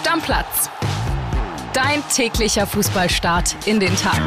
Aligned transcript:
Stammplatz. 0.00 0.70
Dein 1.74 2.02
täglicher 2.08 2.66
Fußballstart 2.66 3.54
in 3.66 3.80
den 3.80 3.94
Tag. 3.96 4.18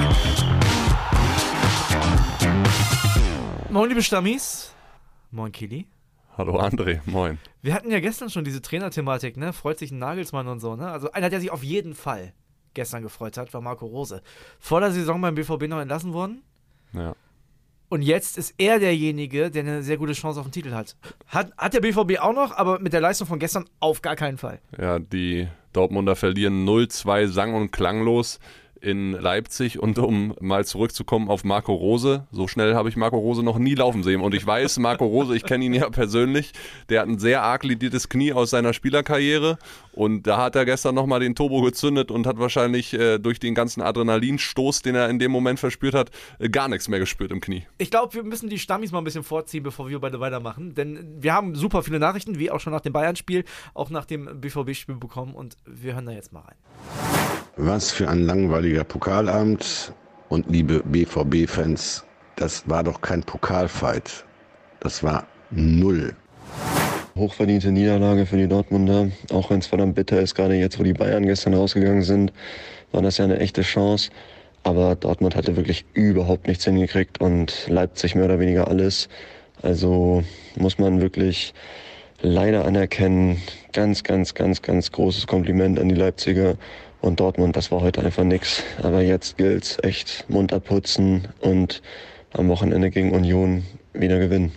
Moin, 3.72 3.90
liebe 3.90 4.04
Stammis. 4.04 4.72
Moin, 5.32 5.52
Kili. 5.52 5.88
Hallo 6.38 6.60
André, 6.60 7.00
moin. 7.08 7.40
Wir 7.64 7.74
hatten 7.74 7.90
ja 7.90 8.00
gestern 8.02 8.30
schon 8.30 8.44
diese 8.44 8.62
Trainerthematik, 8.62 9.36
ne? 9.36 9.52
Freut 9.52 9.80
sich 9.80 9.90
ein 9.90 9.98
Nagelsmann 9.98 10.48
und 10.48 10.60
so, 10.60 10.76
ne? 10.76 10.92
Also 10.92 11.12
einer, 11.12 11.32
der 11.32 11.40
sich 11.40 11.50
auf 11.50 11.64
jeden 11.64 11.96
Fall 11.96 12.34
gestern 12.76 13.02
gefreut 13.02 13.38
hat, 13.38 13.52
war 13.56 13.62
Marco 13.62 13.88
Rose. 13.88 14.22
Vor 14.60 14.80
der 14.80 14.92
Saison 14.92 15.20
beim 15.22 15.34
BVB 15.34 15.68
noch 15.70 15.80
entlassen 15.80 16.14
worden. 16.14 16.44
Ja. 16.94 17.16
Und 17.90 18.04
jetzt 18.04 18.38
ist 18.38 18.54
er 18.60 18.78
derjenige, 18.78 19.50
der 19.50 19.64
eine 19.64 19.82
sehr 19.82 19.98
gute 19.98 20.14
Chance 20.14 20.40
auf 20.40 20.46
den 20.46 20.52
Titel 20.52 20.74
hat. 20.74 20.96
Hat, 21.26 21.52
hat 21.58 21.74
der 21.74 21.82
BVB 21.82 22.20
auch 22.20 22.34
noch, 22.34 22.56
aber 22.56 22.78
mit 22.80 22.94
der 22.94 23.02
Leistung 23.02 23.26
von 23.26 23.40
gestern 23.40 23.66
auf 23.80 24.04
gar 24.04 24.16
keinen 24.16 24.38
Fall. 24.38 24.60
Ja, 24.78 25.00
die 25.00 25.48
Dortmunder 25.74 26.16
verlieren 26.16 26.66
0-2 26.66 27.28
sang- 27.28 27.56
und 27.56 27.72
klanglos 27.72 28.40
in 28.84 29.14
Leipzig 29.14 29.80
und 29.80 29.98
um 29.98 30.36
mal 30.42 30.66
zurückzukommen 30.66 31.30
auf 31.30 31.44
Marco 31.46 31.74
Rose, 31.74 32.28
so 32.32 32.48
schnell 32.48 32.76
habe 32.76 32.90
ich 32.90 32.98
Marco 32.98 33.18
Rose 33.18 33.42
noch 33.42 33.58
nie 33.58 33.76
laufen 33.76 34.04
sehen. 34.04 34.20
Und 34.20 34.36
ich 34.36 34.46
weiß, 34.46 34.78
Marco 34.80 35.06
Rose, 35.06 35.36
ich 35.36 35.44
kenne 35.44 35.64
ihn 35.64 35.74
ja 35.74 35.90
persönlich, 35.92 36.52
der 36.90 37.02
hat 37.02 37.08
ein 37.08 37.18
sehr 37.18 37.44
arg 37.44 37.64
lidiertes 37.64 38.10
Knie 38.10 38.34
aus 38.34 38.50
seiner 38.50 38.74
Spielerkarriere. 38.74 39.58
Und 39.94 40.28
da 40.28 40.38
hat 40.38 40.56
er 40.56 40.66
gestern 40.66 40.96
nochmal 40.96 41.22
den 41.22 41.34
Turbo 41.34 41.62
gezündet 41.62 42.12
und 42.12 42.28
hat 42.28 42.40
wahrscheinlich 42.40 42.94
äh, 42.94 43.20
durch 43.20 43.40
den 43.40 43.56
ganzen 43.56 43.82
Adrenalinstoß, 43.82 44.82
den 44.82 44.96
er 44.96 45.10
in 45.10 45.20
dem 45.20 45.32
Moment 45.32 45.60
verspürt 45.60 45.94
hat, 45.94 46.12
äh, 46.40 46.50
gar 46.50 46.68
nichts 46.68 46.90
mehr 46.90 47.00
gespürt 47.00 47.32
im 47.32 47.40
Knie. 47.40 47.66
Ich 47.78 47.90
glaube, 47.90 48.14
wir 48.14 48.24
müssen 48.24 48.50
die 48.50 48.60
Stammis 48.60 48.92
mal 48.92 48.98
ein 48.98 49.04
bisschen 49.06 49.24
vorziehen, 49.24 49.64
bevor 49.64 49.90
wir 49.90 50.00
beide 50.00 50.20
weitermachen, 50.20 50.74
denn 50.76 51.22
wir 51.22 51.34
haben 51.34 51.56
super 51.56 51.84
viele 51.84 52.00
Nachrichten, 52.00 52.38
wie 52.38 52.52
auch 52.52 52.60
schon 52.60 52.74
nach 52.74 52.82
dem 52.82 52.92
Bayern-Spiel, 52.92 53.46
auch 53.74 53.90
nach 53.90 54.06
dem 54.06 54.42
BVB-Spiel 54.42 54.96
bekommen. 54.96 55.36
Und 55.36 55.56
wir 55.66 55.94
hören 55.94 56.06
da 56.06 56.12
jetzt 56.12 56.34
mal 56.34 56.42
rein. 56.42 57.13
Was 57.56 57.92
für 57.92 58.10
ein 58.10 58.26
langweiliger 58.26 58.84
Pokalabend. 58.84 59.94
Und 60.28 60.50
liebe 60.50 60.82
BVB-Fans, 60.86 62.04
das 62.36 62.68
war 62.68 62.84
doch 62.84 63.02
kein 63.02 63.22
Pokalfight. 63.22 64.26
Das 64.80 65.04
war 65.04 65.28
null. 65.52 66.16
Hochverdiente 67.16 67.72
Niederlage 67.72 68.26
für 68.26 68.38
die 68.38 68.48
Dortmunder. 68.48 69.10
Auch 69.32 69.52
wenn 69.52 69.60
es 69.60 69.68
verdammt 69.68 69.94
bitter 69.94 70.20
ist, 70.20 70.34
gerade 70.34 70.56
jetzt, 70.56 70.80
wo 70.80 70.84
die 70.84 70.94
Bayern 70.94 71.28
gestern 71.28 71.54
rausgegangen 71.54 72.02
sind, 72.02 72.34
war 72.92 73.04
das 73.04 73.20
ja 73.20 73.26
eine 73.26 73.40
echte 73.40 73.62
Chance. 73.62 74.10
Aber 74.64 74.96
Dortmund 74.96 75.36
hatte 75.36 75.56
wirklich 75.56 75.86
überhaupt 75.94 76.48
nichts 76.48 76.66
hingekriegt 76.66 77.22
und 77.22 77.68
Leipzig 77.70 78.16
mehr 78.16 78.26
oder 78.26 78.40
weniger 78.40 78.68
alles. 78.68 79.10
Also 79.62 80.24
muss 80.56 80.80
man 80.80 81.02
wirklich 81.02 81.54
leider 82.22 82.66
anerkennen. 82.66 83.40
Ganz, 83.74 84.02
ganz, 84.02 84.34
ganz, 84.34 84.64
ganz 84.64 84.92
großes 84.92 85.28
Kompliment 85.28 85.80
an 85.80 85.90
die 85.90 85.96
Leipziger. 85.96 86.56
Und 87.04 87.20
Dortmund, 87.20 87.58
das 87.58 87.70
war 87.70 87.82
heute 87.82 88.02
einfach 88.02 88.24
nix. 88.24 88.64
Aber 88.82 89.02
jetzt 89.02 89.38
gilt's 89.38 89.78
echt 89.84 90.26
munter 90.30 90.62
putzen 90.62 91.28
und 91.42 91.82
am 92.32 92.48
Wochenende 92.48 92.90
gegen 92.90 93.14
Union 93.14 93.64
wieder 93.92 94.20
gewinnen. 94.20 94.54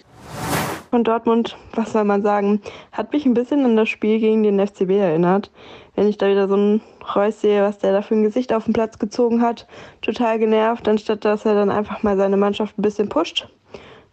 Von 0.92 1.02
Dortmund, 1.02 1.56
was 1.74 1.92
soll 1.92 2.05
man 2.05 2.22
sagen, 2.22 2.62
hat 2.92 3.12
mich 3.12 3.27
ein 3.27 3.34
bisschen 3.34 3.64
an 3.64 3.74
das 3.74 3.89
Spiel 3.89 4.20
gegen 4.20 4.44
den 4.44 4.64
FCB 4.64 4.91
erinnert. 4.91 5.50
Wenn 5.97 6.06
ich 6.06 6.19
da 6.19 6.28
wieder 6.28 6.47
so 6.47 6.55
einen 6.55 6.83
Reus 7.17 7.41
sehe, 7.41 7.64
was 7.64 7.78
der 7.78 7.92
da 7.92 8.00
für 8.00 8.14
ein 8.14 8.22
Gesicht 8.22 8.52
auf 8.52 8.67
den 8.67 8.74
Platz 8.74 9.00
gezogen 9.00 9.42
hat, 9.42 9.67
total 10.00 10.39
genervt, 10.39 10.86
anstatt 10.86 11.24
dass 11.24 11.44
er 11.44 11.55
dann 11.55 11.70
einfach 11.70 12.05
mal 12.05 12.17
seine 12.17 12.36
Mannschaft 12.36 12.78
ein 12.78 12.83
bisschen 12.83 13.08
pusht. 13.08 13.48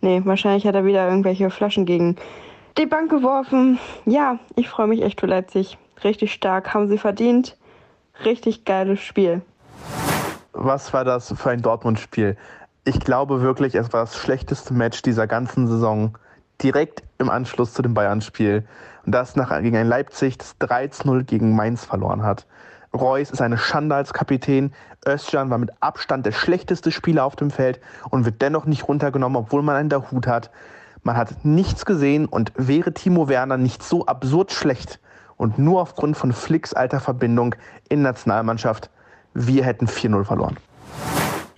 Nee, 0.01 0.23
wahrscheinlich 0.25 0.65
hat 0.65 0.73
er 0.73 0.85
wieder 0.85 1.07
irgendwelche 1.07 1.51
Flaschen 1.51 1.85
gegen 1.85 2.15
die 2.79 2.87
Bank 2.87 3.11
geworfen. 3.11 3.77
Ja, 4.07 4.39
ich 4.55 4.69
freue 4.69 4.87
mich 4.87 5.03
echt 5.03 5.21
für 5.21 5.27
Leipzig. 5.27 5.77
Richtig 6.03 6.33
stark, 6.33 6.73
haben 6.73 6.89
sie 6.89 6.97
verdient 6.97 7.55
richtig 8.23 8.65
geiles 8.65 8.99
Spiel. 8.99 9.41
Was 10.53 10.93
war 10.93 11.03
das 11.03 11.33
für 11.35 11.49
ein 11.49 11.61
Dortmund-Spiel? 11.61 12.37
Ich 12.85 12.99
glaube 12.99 13.41
wirklich, 13.41 13.75
es 13.75 13.91
war 13.93 14.01
das 14.01 14.17
schlechteste 14.17 14.73
Match 14.73 15.01
dieser 15.01 15.27
ganzen 15.27 15.67
Saison. 15.67 16.17
Direkt 16.61 17.03
im 17.17 17.29
Anschluss 17.29 17.73
zu 17.73 17.81
dem 17.81 17.93
Bayern-Spiel. 17.93 18.65
Und 19.05 19.11
das 19.13 19.35
nach, 19.35 19.49
gegen 19.61 19.75
ein 19.75 19.87
Leipzig, 19.87 20.37
das 20.37 20.55
3-0 20.59 21.23
gegen 21.23 21.55
Mainz 21.55 21.85
verloren 21.85 22.23
hat. 22.23 22.45
Reus 22.93 23.31
ist 23.31 23.41
eine 23.41 23.57
Schande 23.57 23.95
als 23.95 24.13
Kapitän. 24.13 24.73
Özcan 25.05 25.49
war 25.49 25.57
mit 25.57 25.71
Abstand 25.79 26.25
der 26.25 26.31
schlechteste 26.31 26.91
Spieler 26.91 27.25
auf 27.25 27.35
dem 27.35 27.49
Feld 27.49 27.81
und 28.09 28.25
wird 28.25 28.41
dennoch 28.41 28.65
nicht 28.65 28.87
runtergenommen, 28.87 29.37
obwohl 29.37 29.63
man 29.63 29.75
einen 29.75 30.11
Hut 30.11 30.27
hat. 30.27 30.51
Man 31.01 31.17
hat 31.17 31.43
nichts 31.43 31.85
gesehen 31.85 32.27
und 32.27 32.53
wäre 32.55 32.93
Timo 32.93 33.27
Werner 33.27 33.57
nicht 33.57 33.83
so 33.83 34.05
absurd 34.05 34.53
schlecht, 34.53 34.99
und 35.37 35.57
nur 35.57 35.81
aufgrund 35.81 36.17
von 36.17 36.33
Flicks 36.33 36.73
alter 36.73 36.99
Verbindung 36.99 37.55
in 37.89 38.01
Nationalmannschaft, 38.01 38.89
wir 39.33 39.63
hätten 39.63 39.87
4-0 39.87 40.23
verloren. 40.25 40.57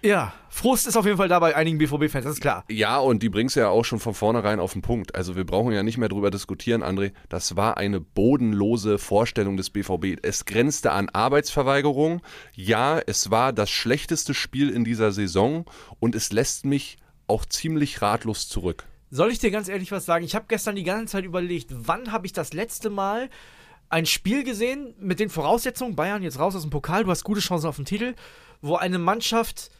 Ja, 0.02 0.34
Frust 0.50 0.88
ist 0.88 0.96
auf 0.96 1.06
jeden 1.06 1.18
Fall 1.18 1.28
da 1.28 1.40
bei 1.40 1.56
einigen 1.56 1.80
BVB-Fans, 1.80 2.24
das 2.24 2.34
ist 2.36 2.42
klar. 2.42 2.64
Ja, 2.70 3.00
und 3.00 3.24
die 3.24 3.30
bringst 3.30 3.56
du 3.56 3.62
ja 3.62 3.70
auch 3.70 3.84
schon 3.84 4.00
von 4.00 4.14
vornherein 4.14 4.60
auf 4.60 4.74
den 4.74 4.84
Punkt. 4.84 5.16
Also 5.16 5.36
wir 5.36 5.46
brauchen 5.46 5.74
ja 5.74 5.84
nicht 5.84 5.98
mehr 5.98 6.10
drüber 6.10 6.30
diskutieren, 6.32 6.84
André. 6.84 7.12
Das 7.28 7.56
war 7.58 7.78
eine 7.78 8.00
bodenlose 8.00 9.00
Vorstellung 9.00 9.58
des 9.58 9.72
BVB. 9.72 10.20
Es 10.22 10.46
grenzte 10.46 10.92
an 10.92 11.10
Arbeitsverweigerung. 11.10 12.22
Ja, 12.54 13.00
es 13.00 13.32
war 13.32 13.52
das 13.52 13.70
schlechteste 13.70 14.34
Spiel 14.34 14.70
in 14.70 14.84
dieser 14.84 15.12
Saison 15.12 15.66
und 16.00 16.14
es 16.16 16.32
lässt 16.32 16.66
mich 16.66 17.00
auch 17.28 17.44
ziemlich 17.46 18.02
ratlos 18.02 18.48
zurück. 18.48 18.86
Soll 19.10 19.32
ich 19.32 19.40
dir 19.40 19.52
ganz 19.52 19.70
ehrlich 19.70 19.92
was 19.92 20.06
sagen? 20.06 20.24
Ich 20.24 20.36
habe 20.36 20.46
gestern 20.48 20.76
die 20.76 20.84
ganze 20.84 21.14
Zeit 21.14 21.26
überlegt, 21.26 21.70
wann 21.72 22.12
habe 22.12 22.28
ich 22.28 22.34
das 22.34 22.54
letzte 22.54 22.90
Mal 22.90 23.30
ein 23.90 24.06
Spiel 24.06 24.44
gesehen 24.44 24.94
mit 25.00 25.20
den 25.20 25.30
Voraussetzungen, 25.30 25.96
Bayern 25.96 26.24
jetzt 26.24 26.40
raus 26.40 26.56
aus 26.56 26.62
dem 26.62 26.72
Pokal, 26.72 27.04
du 27.04 27.12
hast 27.12 27.24
gute 27.24 27.42
Chancen 27.42 27.68
auf 27.68 27.76
den 27.76 27.86
Titel, 27.86 28.16
wo 28.62 28.76
eine 28.76 29.00
Mannschaft 29.00 29.72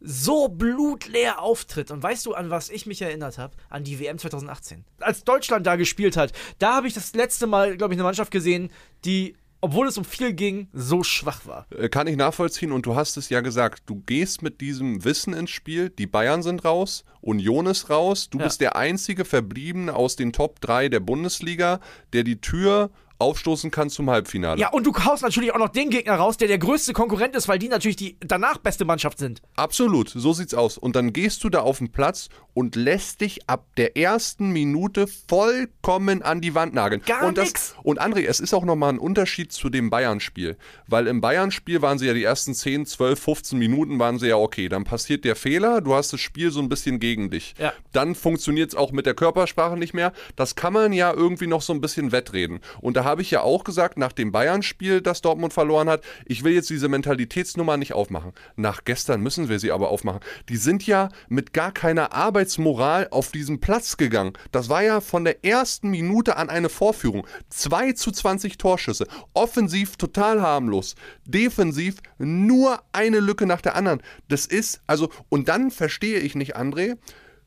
so 0.00 0.48
blutleer 0.48 1.40
auftritt. 1.40 1.90
Und 1.90 2.02
weißt 2.02 2.26
du, 2.26 2.34
an 2.34 2.50
was 2.50 2.70
ich 2.70 2.86
mich 2.86 3.00
erinnert 3.00 3.38
habe? 3.38 3.56
An 3.70 3.84
die 3.84 3.98
WM 3.98 4.18
2018. 4.18 4.84
Als 5.00 5.24
Deutschland 5.24 5.66
da 5.66 5.76
gespielt 5.76 6.16
hat, 6.16 6.32
da 6.58 6.76
habe 6.76 6.86
ich 6.86 6.94
das 6.94 7.14
letzte 7.14 7.46
Mal, 7.46 7.76
glaube 7.76 7.94
ich, 7.94 7.96
eine 7.96 8.04
Mannschaft 8.04 8.30
gesehen, 8.30 8.70
die 9.04 9.36
obwohl 9.62 9.88
es 9.88 9.98
um 9.98 10.04
viel 10.04 10.32
ging, 10.32 10.68
so 10.72 11.02
schwach 11.02 11.46
war. 11.46 11.66
Äh, 11.70 11.88
kann 11.88 12.06
ich 12.06 12.16
nachvollziehen 12.16 12.72
und 12.72 12.86
du 12.86 12.94
hast 12.94 13.16
es 13.16 13.30
ja 13.30 13.40
gesagt, 13.40 13.84
du 13.86 13.96
gehst 14.06 14.42
mit 14.42 14.60
diesem 14.60 15.04
Wissen 15.04 15.32
ins 15.32 15.50
Spiel, 15.50 15.90
die 15.90 16.06
Bayern 16.06 16.42
sind 16.42 16.64
raus, 16.64 17.04
Union 17.20 17.66
ist 17.66 17.90
raus, 17.90 18.28
du 18.30 18.38
ja. 18.38 18.44
bist 18.44 18.60
der 18.60 18.76
einzige 18.76 19.24
Verbliebene 19.24 19.94
aus 19.94 20.14
den 20.14 20.32
Top 20.32 20.60
3 20.60 20.88
der 20.88 21.00
Bundesliga, 21.00 21.80
der 22.12 22.22
die 22.22 22.40
Tür 22.40 22.90
aufstoßen 23.18 23.70
kann 23.70 23.90
zum 23.90 24.10
Halbfinale. 24.10 24.60
Ja, 24.60 24.70
und 24.70 24.86
du 24.86 24.92
haust 24.92 25.22
natürlich 25.22 25.52
auch 25.52 25.58
noch 25.58 25.68
den 25.68 25.90
Gegner 25.90 26.14
raus, 26.14 26.36
der 26.36 26.48
der 26.48 26.58
größte 26.58 26.92
Konkurrent 26.92 27.34
ist, 27.34 27.48
weil 27.48 27.58
die 27.58 27.68
natürlich 27.68 27.96
die 27.96 28.16
danach 28.20 28.58
beste 28.58 28.84
Mannschaft 28.84 29.18
sind. 29.18 29.42
Absolut, 29.56 30.08
so 30.08 30.32
sieht's 30.32 30.54
aus. 30.54 30.78
Und 30.78 30.96
dann 30.96 31.12
gehst 31.12 31.44
du 31.44 31.48
da 31.48 31.60
auf 31.60 31.78
den 31.78 31.90
Platz 31.92 32.28
und 32.54 32.76
lässt 32.76 33.20
dich 33.20 33.48
ab 33.48 33.66
der 33.76 33.96
ersten 33.96 34.50
Minute 34.50 35.06
vollkommen 35.28 36.22
an 36.22 36.40
die 36.40 36.54
Wand 36.54 36.74
nageln. 36.74 37.02
Gar 37.04 37.24
und 37.24 37.38
nix. 37.38 37.74
Und 37.82 38.00
André, 38.00 38.26
es 38.26 38.40
ist 38.40 38.54
auch 38.54 38.64
nochmal 38.64 38.94
ein 38.94 38.98
Unterschied 38.98 39.52
zu 39.52 39.68
dem 39.68 39.90
Bayern-Spiel. 39.90 40.56
Weil 40.86 41.06
im 41.06 41.20
Bayern-Spiel 41.20 41.82
waren 41.82 41.98
sie 41.98 42.06
ja 42.06 42.14
die 42.14 42.24
ersten 42.24 42.54
10, 42.54 42.86
12, 42.86 43.20
15 43.20 43.58
Minuten 43.58 43.98
waren 43.98 44.18
sie 44.18 44.28
ja 44.28 44.36
okay. 44.36 44.68
Dann 44.68 44.84
passiert 44.84 45.24
der 45.24 45.36
Fehler, 45.36 45.80
du 45.80 45.94
hast 45.94 46.12
das 46.12 46.20
Spiel 46.20 46.50
so 46.50 46.60
ein 46.60 46.68
bisschen 46.68 47.00
gegen 47.00 47.30
dich. 47.30 47.54
Ja. 47.58 47.72
Dann 47.92 48.14
funktioniert 48.14 48.70
es 48.70 48.74
auch 48.74 48.92
mit 48.92 49.06
der 49.06 49.14
Körpersprache 49.14 49.76
nicht 49.76 49.94
mehr. 49.94 50.12
Das 50.34 50.54
kann 50.54 50.72
man 50.72 50.92
ja 50.92 51.12
irgendwie 51.12 51.46
noch 51.46 51.62
so 51.62 51.72
ein 51.72 51.80
bisschen 51.80 52.12
wettreden. 52.12 52.60
Und 52.80 52.96
da 52.96 53.05
habe 53.06 53.22
ich 53.22 53.30
ja 53.30 53.40
auch 53.40 53.64
gesagt, 53.64 53.96
nach 53.96 54.12
dem 54.12 54.32
Bayern-Spiel, 54.32 55.00
das 55.00 55.22
Dortmund 55.22 55.54
verloren 55.54 55.88
hat, 55.88 56.02
ich 56.26 56.44
will 56.44 56.52
jetzt 56.52 56.68
diese 56.68 56.88
Mentalitätsnummer 56.88 57.78
nicht 57.78 57.94
aufmachen. 57.94 58.32
Nach 58.56 58.84
gestern 58.84 59.22
müssen 59.22 59.48
wir 59.48 59.58
sie 59.58 59.72
aber 59.72 59.88
aufmachen. 59.88 60.20
Die 60.50 60.58
sind 60.58 60.86
ja 60.86 61.08
mit 61.28 61.54
gar 61.54 61.72
keiner 61.72 62.12
Arbeitsmoral 62.12 63.08
auf 63.10 63.30
diesen 63.30 63.60
Platz 63.60 63.96
gegangen. 63.96 64.34
Das 64.52 64.68
war 64.68 64.82
ja 64.82 65.00
von 65.00 65.24
der 65.24 65.44
ersten 65.44 65.88
Minute 65.88 66.36
an 66.36 66.50
eine 66.50 66.68
Vorführung. 66.68 67.26
2 67.48 67.92
zu 67.92 68.10
20 68.10 68.58
Torschüsse. 68.58 69.06
Offensiv 69.32 69.96
total 69.96 70.42
harmlos. 70.42 70.96
Defensiv 71.24 71.96
nur 72.18 72.82
eine 72.92 73.20
Lücke 73.20 73.46
nach 73.46 73.60
der 73.60 73.76
anderen. 73.76 74.02
Das 74.28 74.46
ist, 74.46 74.80
also, 74.86 75.10
und 75.28 75.48
dann 75.48 75.70
verstehe 75.70 76.18
ich 76.18 76.34
nicht, 76.34 76.56
André, 76.56 76.96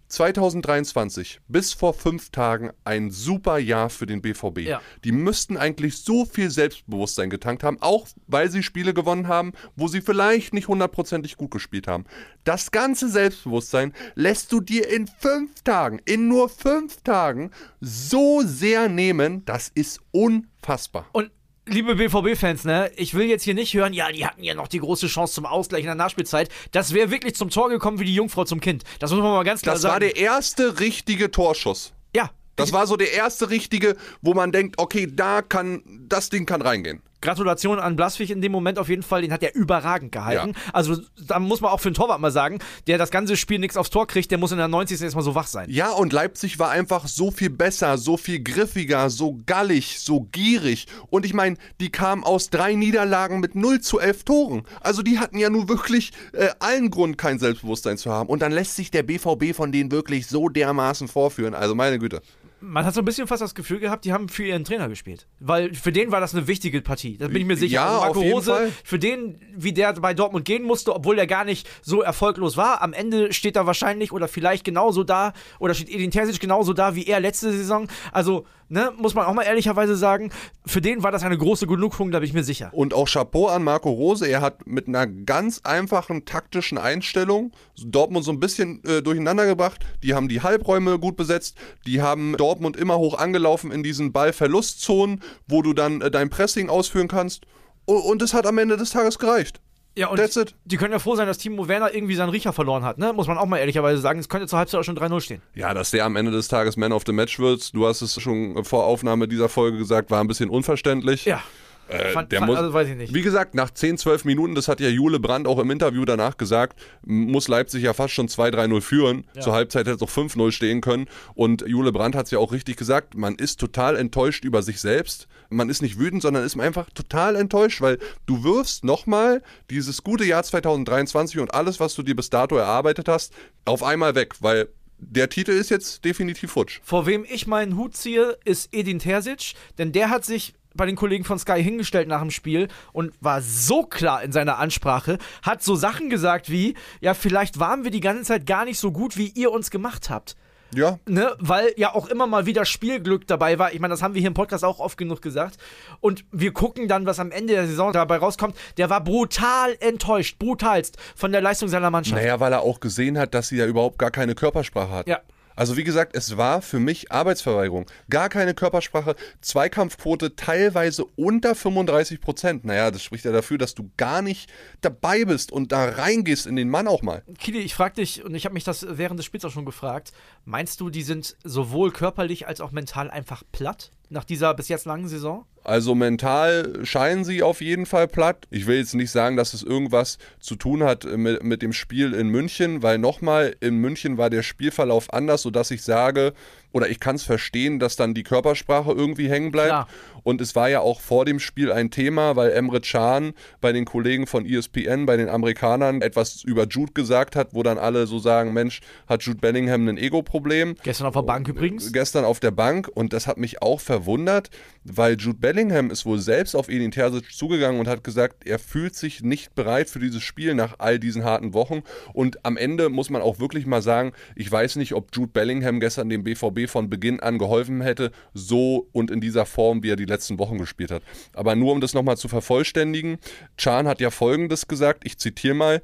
2023 0.09 1.39
bis 1.47 1.73
vor 1.73 1.93
fünf 1.93 2.31
Tagen 2.31 2.71
ein 2.83 3.11
super 3.11 3.57
Jahr 3.57 3.89
für 3.89 4.05
den 4.05 4.21
BVB. 4.21 4.59
Ja. 4.59 4.81
Die 5.03 5.11
müssten 5.11 5.55
eigentlich 5.55 5.97
so 5.97 6.25
viel 6.25 6.49
Selbstbewusstsein 6.49 7.29
getankt 7.29 7.63
haben, 7.63 7.77
auch 7.81 8.07
weil 8.27 8.49
sie 8.49 8.63
Spiele 8.63 8.93
gewonnen 8.93 9.27
haben, 9.27 9.53
wo 9.75 9.87
sie 9.87 10.01
vielleicht 10.01 10.53
nicht 10.53 10.67
hundertprozentig 10.67 11.37
gut 11.37 11.51
gespielt 11.51 11.87
haben. 11.87 12.05
Das 12.43 12.71
ganze 12.71 13.09
Selbstbewusstsein 13.09 13.93
lässt 14.15 14.51
du 14.51 14.61
dir 14.61 14.89
in 14.89 15.07
fünf 15.07 15.61
Tagen, 15.63 16.01
in 16.05 16.27
nur 16.27 16.49
fünf 16.49 17.01
Tagen 17.01 17.51
so 17.79 18.41
sehr 18.43 18.89
nehmen, 18.89 19.45
das 19.45 19.71
ist 19.73 20.01
unfassbar. 20.11 21.07
Und 21.11 21.31
liebe 21.69 21.95
BVB-Fans, 21.95 22.65
ne, 22.65 22.91
ich 22.95 23.13
will 23.13 23.27
jetzt 23.27 23.43
hier 23.43 23.53
nicht 23.53 23.73
hören, 23.73 23.93
ja, 23.93 24.11
die 24.11 24.25
hatten 24.25 24.43
ja 24.43 24.53
noch 24.53 24.67
die 24.67 24.79
große 24.79 25.07
Chance 25.07 25.33
zum 25.33 25.45
Ausgleich 25.45 25.81
in 25.81 25.87
der 25.87 25.95
Nachspielzeit. 25.95 26.49
Das 26.71 26.93
wäre 26.93 27.11
wirklich 27.11 27.35
zum 27.35 27.49
Tor 27.49 27.69
gekommen 27.69 27.99
wie 27.99 28.05
die 28.05 28.15
Jungfrau 28.15 28.43
zum 28.45 28.59
Kind. 28.59 28.83
Das 28.99 29.11
muss 29.11 29.21
man 29.21 29.31
mal 29.31 29.43
ganz 29.43 29.61
klar 29.61 29.75
das 29.75 29.81
sagen. 29.81 29.99
Das 29.99 30.09
war 30.09 30.13
der 30.13 30.17
erste 30.17 30.79
richtige 30.79 31.31
Torschuss. 31.31 31.93
Ja. 32.15 32.31
Das 32.55 32.73
war 32.73 32.87
so 32.87 32.97
der 32.97 33.13
erste 33.13 33.49
richtige, 33.49 33.95
wo 34.21 34.33
man 34.33 34.51
denkt, 34.51 34.79
okay, 34.79 35.07
da 35.09 35.41
kann, 35.41 35.81
das 36.07 36.29
Ding 36.29 36.45
kann 36.45 36.61
reingehen. 36.61 37.01
Gratulation 37.21 37.79
an 37.79 37.95
Blaswig 37.95 38.29
in 38.29 38.41
dem 38.41 38.51
Moment 38.51 38.79
auf 38.79 38.89
jeden 38.89 39.03
Fall, 39.03 39.21
den 39.21 39.31
hat 39.31 39.43
er 39.43 39.55
überragend 39.55 40.11
gehalten. 40.11 40.53
Ja. 40.55 40.73
Also 40.73 40.97
da 41.27 41.39
muss 41.39 41.61
man 41.61 41.71
auch 41.71 41.79
für 41.79 41.89
den 41.89 41.95
Torwart 41.95 42.19
mal 42.21 42.31
sagen, 42.31 42.59
der 42.87 42.97
das 42.97 43.11
ganze 43.11 43.37
Spiel 43.37 43.59
nichts 43.59 43.77
aufs 43.77 43.89
Tor 43.89 44.07
kriegt, 44.07 44.31
der 44.31 44.37
muss 44.37 44.51
in 44.51 44.57
der 44.57 44.67
90. 44.67 45.01
erstmal 45.01 45.23
so 45.23 45.35
wach 45.35 45.47
sein. 45.47 45.69
Ja, 45.69 45.91
und 45.91 46.13
Leipzig 46.13 46.59
war 46.59 46.69
einfach 46.69 47.07
so 47.07 47.31
viel 47.31 47.49
besser, 47.49 47.97
so 47.97 48.17
viel 48.17 48.41
griffiger, 48.41 49.09
so 49.09 49.39
gallig, 49.45 49.99
so 49.99 50.27
gierig. 50.31 50.87
Und 51.09 51.25
ich 51.25 51.33
meine, 51.33 51.57
die 51.79 51.91
kamen 51.91 52.23
aus 52.23 52.49
drei 52.49 52.75
Niederlagen 52.75 53.39
mit 53.39 53.55
0 53.55 53.81
zu 53.81 53.99
11 53.99 54.23
Toren. 54.23 54.63
Also 54.81 55.01
die 55.01 55.19
hatten 55.19 55.37
ja 55.37 55.49
nun 55.49 55.69
wirklich 55.69 56.11
äh, 56.33 56.49
allen 56.59 56.89
Grund, 56.89 57.17
kein 57.17 57.39
Selbstbewusstsein 57.39 57.97
zu 57.97 58.11
haben. 58.11 58.29
Und 58.29 58.41
dann 58.41 58.51
lässt 58.51 58.75
sich 58.75 58.91
der 58.91 59.03
BVB 59.03 59.55
von 59.55 59.71
denen 59.71 59.91
wirklich 59.91 60.27
so 60.27 60.49
dermaßen 60.49 61.07
vorführen. 61.07 61.53
Also 61.53 61.75
meine 61.75 61.99
Güte. 61.99 62.21
Man 62.61 62.85
hat 62.85 62.93
so 62.93 63.01
ein 63.01 63.05
bisschen 63.05 63.27
fast 63.27 63.41
das 63.41 63.55
Gefühl 63.55 63.79
gehabt, 63.79 64.05
die 64.05 64.11
haben 64.13 64.27
für 64.29 64.43
ihren 64.45 64.63
Trainer 64.63 64.89
gespielt. 64.89 65.27
Weil 65.39 65.73
für 65.73 65.91
den 65.91 66.11
war 66.11 66.19
das 66.19 66.35
eine 66.35 66.47
wichtige 66.47 66.81
Partie. 66.81 67.17
Da 67.17 67.27
bin 67.27 67.37
ich 67.37 67.45
mir 67.45 67.55
sicher. 67.55 67.75
Ja, 67.75 67.85
Also 67.87 67.99
Marco 68.01 68.19
auf 68.19 68.23
jeden 68.25 68.33
Rose, 68.35 68.51
Fall. 68.53 68.71
für 68.83 68.99
den, 68.99 69.39
wie 69.55 69.71
der 69.73 69.93
bei 69.93 70.13
Dortmund 70.13 70.43
gehen 70.45 70.63
musste, 70.63 70.93
obwohl 70.93 71.17
er 71.17 71.25
gar 71.27 71.45
nicht 71.45 71.67
so 71.81 72.01
erfolglos 72.01 72.57
war, 72.57 72.81
am 72.81 72.91
Ende 72.93 73.31
steht 73.31 73.55
er 73.55 73.65
wahrscheinlich 73.65 74.11
oder 74.11 74.27
vielleicht 74.27 74.65
genauso 74.65 75.03
da 75.05 75.31
oder 75.59 75.73
steht 75.73 75.89
Edin 75.89 76.11
Terzic 76.11 76.39
genauso 76.39 76.73
da 76.73 76.95
wie 76.95 77.05
er 77.07 77.19
letzte 77.21 77.51
Saison. 77.53 77.87
Also, 78.11 78.45
ne, 78.67 78.91
muss 78.97 79.15
man 79.15 79.25
auch 79.25 79.33
mal 79.33 79.43
ehrlicherweise 79.43 79.95
sagen, 79.95 80.31
für 80.65 80.81
den 80.81 81.01
war 81.01 81.11
das 81.11 81.23
eine 81.23 81.37
große 81.37 81.65
Genugtuung, 81.65 82.11
da 82.11 82.19
bin 82.19 82.27
ich 82.27 82.33
mir 82.33 82.43
sicher. 82.43 82.69
Und 82.73 82.93
auch 82.93 83.07
Chapeau 83.07 83.47
an 83.47 83.63
Marco 83.63 83.89
Rose. 83.89 84.27
Er 84.27 84.41
hat 84.41 84.67
mit 84.67 84.87
einer 84.89 85.07
ganz 85.07 85.61
einfachen 85.63 86.25
taktischen 86.25 86.77
Einstellung 86.77 87.51
Dortmund 87.81 88.25
so 88.25 88.31
ein 88.31 88.39
bisschen 88.41 88.83
äh, 88.83 89.01
durcheinander 89.01 89.45
gebracht. 89.45 89.85
Die 90.03 90.13
haben 90.13 90.27
die 90.27 90.41
Halbräume 90.41 90.99
gut 90.99 91.15
besetzt. 91.15 91.57
Die 91.87 92.01
haben 92.01 92.33
Dortmund 92.37 92.48
immer 92.77 92.97
hoch 92.97 93.17
angelaufen 93.17 93.71
in 93.71 93.83
diesen 93.83 94.11
Ballverlustzonen, 94.11 95.21
wo 95.47 95.61
du 95.61 95.73
dann 95.73 96.01
äh, 96.01 96.11
dein 96.11 96.29
Pressing 96.29 96.69
ausführen 96.69 97.07
kannst. 97.07 97.45
Und 97.85 98.21
es 98.21 98.33
hat 98.33 98.45
am 98.45 98.57
Ende 98.57 98.77
des 98.77 98.91
Tages 98.91 99.17
gereicht. 99.17 99.59
Ja, 99.95 100.07
und 100.07 100.17
That's 100.17 100.35
it. 100.37 100.55
die 100.65 100.77
können 100.77 100.93
ja 100.93 100.99
froh 100.99 101.15
sein, 101.15 101.27
dass 101.27 101.39
Timo 101.39 101.67
Werner 101.67 101.93
irgendwie 101.93 102.15
seinen 102.15 102.29
Riecher 102.29 102.53
verloren 102.53 102.83
hat, 102.83 102.99
ne? 102.99 103.11
Muss 103.11 103.27
man 103.27 103.37
auch 103.37 103.47
mal 103.47 103.57
ehrlicherweise 103.57 103.99
sagen. 103.99 104.19
Es 104.19 104.29
könnte 104.29 104.47
zur 104.47 104.59
Halbzeit 104.59 104.79
auch 104.79 104.83
schon 104.83 104.97
3-0 104.97 105.19
stehen. 105.19 105.41
Ja, 105.55 105.73
dass 105.73 105.91
der 105.91 106.05
am 106.05 106.15
Ende 106.15 106.31
des 106.31 106.47
Tages 106.47 106.77
Man 106.77 106.93
of 106.93 107.03
the 107.05 107.11
Match 107.11 107.39
wird, 107.39 107.73
du 107.73 107.87
hast 107.87 108.01
es 108.01 108.21
schon 108.21 108.63
vor 108.63 108.85
Aufnahme 108.85 109.27
dieser 109.27 109.49
Folge 109.49 109.77
gesagt, 109.77 110.11
war 110.11 110.21
ein 110.21 110.27
bisschen 110.27 110.49
unverständlich. 110.49 111.25
Ja. 111.25 111.41
Äh, 111.89 112.11
Fand- 112.11 112.31
der 112.31 112.39
fand- 112.39 112.49
muss, 112.51 112.59
also 112.59 112.73
weiß 112.73 112.87
ich 112.89 112.95
nicht. 112.95 113.13
Wie 113.13 113.21
gesagt, 113.21 113.55
nach 113.55 113.71
10, 113.71 113.97
12 113.97 114.25
Minuten, 114.25 114.55
das 114.55 114.67
hat 114.67 114.79
ja 114.79 114.89
Jule 114.89 115.19
Brandt 115.19 115.47
auch 115.47 115.59
im 115.59 115.71
Interview 115.71 116.05
danach 116.05 116.37
gesagt, 116.37 116.79
muss 117.03 117.47
Leipzig 117.47 117.83
ja 117.83 117.93
fast 117.93 118.13
schon 118.13 118.27
2-3-0 118.27 118.81
führen. 118.81 119.25
Zur 119.39 119.53
Halbzeit 119.53 119.87
hätte 119.87 119.95
es 119.95 120.01
auch 120.01 120.09
5-0 120.09 120.51
stehen 120.51 120.81
können. 120.81 121.07
Und 121.33 121.63
Jule 121.67 121.91
Brandt 121.91 122.15
hat 122.15 122.25
es 122.25 122.31
ja 122.31 122.39
auch 122.39 122.51
richtig 122.51 122.77
gesagt, 122.77 123.15
man 123.15 123.35
ist 123.35 123.59
total 123.59 123.95
enttäuscht 123.95 124.45
über 124.45 124.61
sich 124.61 124.79
selbst. 124.79 125.27
Man 125.49 125.69
ist 125.69 125.81
nicht 125.81 125.97
wütend, 125.99 126.21
sondern 126.21 126.43
ist 126.43 126.59
einfach 126.59 126.89
total 126.93 127.35
enttäuscht, 127.35 127.81
weil 127.81 127.97
du 128.27 128.43
wirfst 128.43 128.83
nochmal 128.83 129.41
dieses 129.69 130.03
gute 130.03 130.23
Jahr 130.25 130.43
2023 130.43 131.39
und 131.39 131.53
alles, 131.53 131.79
was 131.79 131.95
du 131.95 132.03
dir 132.03 132.15
bis 132.15 132.29
dato 132.29 132.55
erarbeitet 132.55 133.07
hast, 133.07 133.33
auf 133.65 133.81
einmal 133.83 134.13
weg, 134.15 134.35
weil 134.41 134.69
der 135.01 135.29
Titel 135.29 135.51
ist 135.51 135.69
jetzt 135.69 136.03
definitiv 136.03 136.51
futsch. 136.51 136.81
Vor 136.83 137.05
wem 137.05 137.25
ich 137.27 137.47
meinen 137.47 137.77
Hut 137.77 137.95
ziehe, 137.95 138.37
ist 138.43 138.73
Edin 138.73 138.99
Terzic, 138.99 139.53
denn 139.77 139.91
der 139.93 140.09
hat 140.09 140.25
sich 140.25 140.53
bei 140.79 140.87
den 140.87 140.95
Kollegen 140.95 141.25
von 141.25 141.37
Sky 141.37 141.61
hingestellt 141.61 142.07
nach 142.07 142.21
dem 142.21 142.31
Spiel 142.31 142.69
und 142.93 143.13
war 143.19 143.41
so 143.41 143.83
klar 143.83 144.23
in 144.23 144.31
seiner 144.31 144.57
Ansprache, 144.57 145.19
hat 145.43 145.61
so 145.61 145.75
Sachen 145.75 146.09
gesagt 146.09 146.49
wie, 146.49 146.73
ja, 147.01 147.13
vielleicht 147.13 147.59
waren 147.59 147.83
wir 147.83 147.91
die 147.91 147.99
ganze 147.99 148.23
Zeit 148.23 148.47
gar 148.47 148.65
nicht 148.65 148.79
so 148.79 148.91
gut, 148.91 149.17
wie 149.17 149.27
ihr 149.27 149.51
uns 149.51 149.69
gemacht 149.69 150.09
habt. 150.09 150.35
Ja, 150.73 150.99
Ne, 151.07 151.35
weil 151.39 151.73
ja 151.77 151.95
auch 151.95 152.07
immer 152.07 152.27
mal 152.27 152.45
wieder 152.45 152.63
Spielglück 152.63 153.25
dabei 153.27 153.57
war. 153.57 153.73
Ich 153.73 153.79
meine, 153.79 153.91
das 153.91 154.03
haben 154.03 154.13
wir 154.13 154.19
hier 154.19 154.27
im 154.27 154.35
Podcast 154.35 154.63
auch 154.63 154.79
oft 154.79 154.97
genug 154.97 155.21
gesagt. 155.21 155.57
Und 155.99 156.25
wir 156.31 156.53
gucken 156.53 156.87
dann, 156.87 157.05
was 157.05 157.19
am 157.19 157.31
Ende 157.31 157.53
der 157.53 157.65
Saison 157.65 157.91
dabei 157.91 158.17
rauskommt. 158.17 158.55
Der 158.77 158.89
war 158.89 159.03
brutal 159.03 159.75
enttäuscht, 159.79 160.37
brutalst 160.37 160.97
von 161.15 161.31
der 161.31 161.41
Leistung 161.41 161.69
seiner 161.69 161.89
Mannschaft. 161.89 162.21
Naja, 162.21 162.39
weil 162.39 162.53
er 162.53 162.61
auch 162.61 162.79
gesehen 162.79 163.17
hat, 163.17 163.33
dass 163.33 163.47
sie 163.47 163.57
ja 163.57 163.65
überhaupt 163.65 163.97
gar 163.97 164.11
keine 164.11 164.35
Körpersprache 164.35 164.91
hat. 164.91 165.07
Ja. 165.07 165.19
Also 165.59 165.75
wie 165.75 165.83
gesagt, 165.83 166.15
es 166.15 166.37
war 166.37 166.61
für 166.61 166.79
mich 166.79 167.11
Arbeitsverweigerung. 167.11 167.85
Gar 168.09 168.29
keine 168.29 168.53
Körpersprache, 168.53 169.17
Zweikampfquote 169.41 170.37
teilweise 170.37 171.03
unter 171.17 171.53
35 171.53 172.21
Prozent. 172.21 172.63
Naja, 172.63 172.91
das 172.91 173.03
spricht 173.03 173.25
ja 173.25 173.33
dafür, 173.33 173.57
dass 173.57 173.75
du 173.75 173.91
gar 173.97 174.21
nicht 174.21 174.49
dabei 174.79 175.25
bist 175.25 175.51
und 175.51 175.73
da 175.73 175.89
reingehst 175.89 176.47
in 176.47 176.55
den 176.55 176.69
Mann 176.69 176.87
auch 176.87 177.01
mal. 177.01 177.23
Kili, 177.37 177.59
ich 177.59 177.75
frage 177.75 177.95
dich, 177.95 178.23
und 178.23 178.35
ich 178.35 178.45
habe 178.45 178.53
mich 178.53 178.63
das 178.63 178.85
während 178.89 179.19
des 179.19 179.25
Spiels 179.25 179.43
auch 179.43 179.51
schon 179.51 179.65
gefragt, 179.65 180.13
meinst 180.45 180.79
du, 180.79 180.89
die 180.89 181.03
sind 181.03 181.35
sowohl 181.43 181.91
körperlich 181.91 182.47
als 182.47 182.61
auch 182.61 182.71
mental 182.71 183.11
einfach 183.11 183.43
platt 183.51 183.91
nach 184.09 184.23
dieser 184.23 184.53
bis 184.53 184.67
jetzt 184.67 184.85
langen 184.85 185.07
Saison? 185.07 185.45
Also 185.63 185.93
mental 185.93 186.83
scheinen 186.83 187.23
sie 187.23 187.43
auf 187.43 187.61
jeden 187.61 187.85
Fall 187.85 188.07
platt. 188.07 188.47
Ich 188.49 188.65
will 188.65 188.77
jetzt 188.77 188.95
nicht 188.95 189.11
sagen, 189.11 189.35
dass 189.37 189.53
es 189.53 189.61
irgendwas 189.61 190.17
zu 190.39 190.55
tun 190.55 190.83
hat 190.83 191.05
mit, 191.05 191.43
mit 191.43 191.61
dem 191.61 191.73
Spiel 191.73 192.13
in 192.13 192.29
München, 192.29 192.81
weil 192.81 192.97
nochmal, 192.97 193.55
in 193.59 193.77
München 193.77 194.17
war 194.17 194.29
der 194.29 194.41
Spielverlauf 194.41 195.13
anders, 195.13 195.41
sodass 195.43 195.71
ich 195.71 195.83
sage, 195.83 196.33
oder 196.71 196.89
ich 196.89 196.99
kann 196.99 197.15
es 197.15 197.23
verstehen, 197.23 197.79
dass 197.79 197.95
dann 197.95 198.13
die 198.13 198.23
Körpersprache 198.23 198.91
irgendwie 198.91 199.29
hängen 199.29 199.51
bleibt. 199.51 199.69
Klar. 199.69 199.87
Und 200.23 200.41
es 200.41 200.55
war 200.55 200.69
ja 200.69 200.81
auch 200.81 201.01
vor 201.01 201.25
dem 201.25 201.39
Spiel 201.39 201.71
ein 201.71 201.91
Thema, 201.91 202.35
weil 202.35 202.51
Emre 202.51 202.81
Can 202.81 203.33
bei 203.61 203.71
den 203.71 203.85
Kollegen 203.85 204.27
von 204.27 204.45
ESPN, 204.45 205.05
bei 205.05 205.17
den 205.17 205.29
Amerikanern, 205.29 206.01
etwas 206.01 206.43
über 206.43 206.67
Jude 206.67 206.93
gesagt 206.93 207.35
hat, 207.35 207.53
wo 207.53 207.63
dann 207.63 207.77
alle 207.77 208.05
so 208.05 208.19
sagen, 208.19 208.53
Mensch, 208.53 208.81
hat 209.07 209.23
Jude 209.23 209.39
Bellingham 209.39 209.87
ein 209.87 209.97
Ego-Problem? 209.97 210.75
Gestern 210.83 211.07
auf 211.07 211.13
der 211.13 211.21
Bank 211.21 211.47
übrigens. 211.47 211.91
gestern 211.91 212.25
auf 212.25 212.39
der 212.39 212.51
Bank 212.51 212.89
und 212.93 213.13
das 213.13 213.27
hat 213.27 213.37
mich 213.37 213.61
auch 213.61 213.79
verwundert, 213.79 214.49
weil 214.83 215.15
Jude 215.17 215.39
Bellingham 215.39 215.89
ist 215.89 216.05
wohl 216.05 216.19
selbst 216.19 216.55
auf 216.55 216.69
Edin 216.69 216.91
Terzic 216.91 217.31
zugegangen 217.31 217.79
und 217.79 217.87
hat 217.87 218.03
gesagt, 218.03 218.45
er 218.45 218.59
fühlt 218.59 218.95
sich 218.95 219.21
nicht 219.21 219.55
bereit 219.55 219.89
für 219.89 219.99
dieses 219.99 220.21
Spiel 220.21 220.53
nach 220.53 220.75
all 220.79 220.99
diesen 220.99 221.23
harten 221.23 221.53
Wochen 221.53 221.81
und 222.13 222.45
am 222.45 222.57
Ende 222.57 222.89
muss 222.89 223.09
man 223.09 223.21
auch 223.21 223.39
wirklich 223.39 223.65
mal 223.65 223.81
sagen, 223.81 224.11
ich 224.35 224.51
weiß 224.51 224.75
nicht, 224.75 224.93
ob 224.93 225.09
Jude 225.13 225.31
Bellingham 225.31 225.79
gestern 225.79 226.09
dem 226.09 226.23
BVB 226.23 226.58
von 226.67 226.89
Beginn 226.89 227.19
an 227.19 227.37
geholfen 227.37 227.81
hätte, 227.81 228.11
so 228.33 228.87
und 228.91 229.11
in 229.11 229.21
dieser 229.21 229.45
Form, 229.45 229.83
wie 229.83 229.91
er 229.91 229.95
die 229.95 230.05
letzten 230.05 230.39
Wochen 230.39 230.57
gespielt 230.57 230.91
hat. 230.91 231.03
Aber 231.33 231.55
nur 231.55 231.71
um 231.71 231.81
das 231.81 231.93
nochmal 231.93 232.17
zu 232.17 232.27
vervollständigen, 232.27 233.17
Chan 233.57 233.87
hat 233.87 234.01
ja 234.01 234.11
folgendes 234.11 234.67
gesagt, 234.67 235.05
ich 235.05 235.17
zitiere 235.17 235.55
mal, 235.55 235.81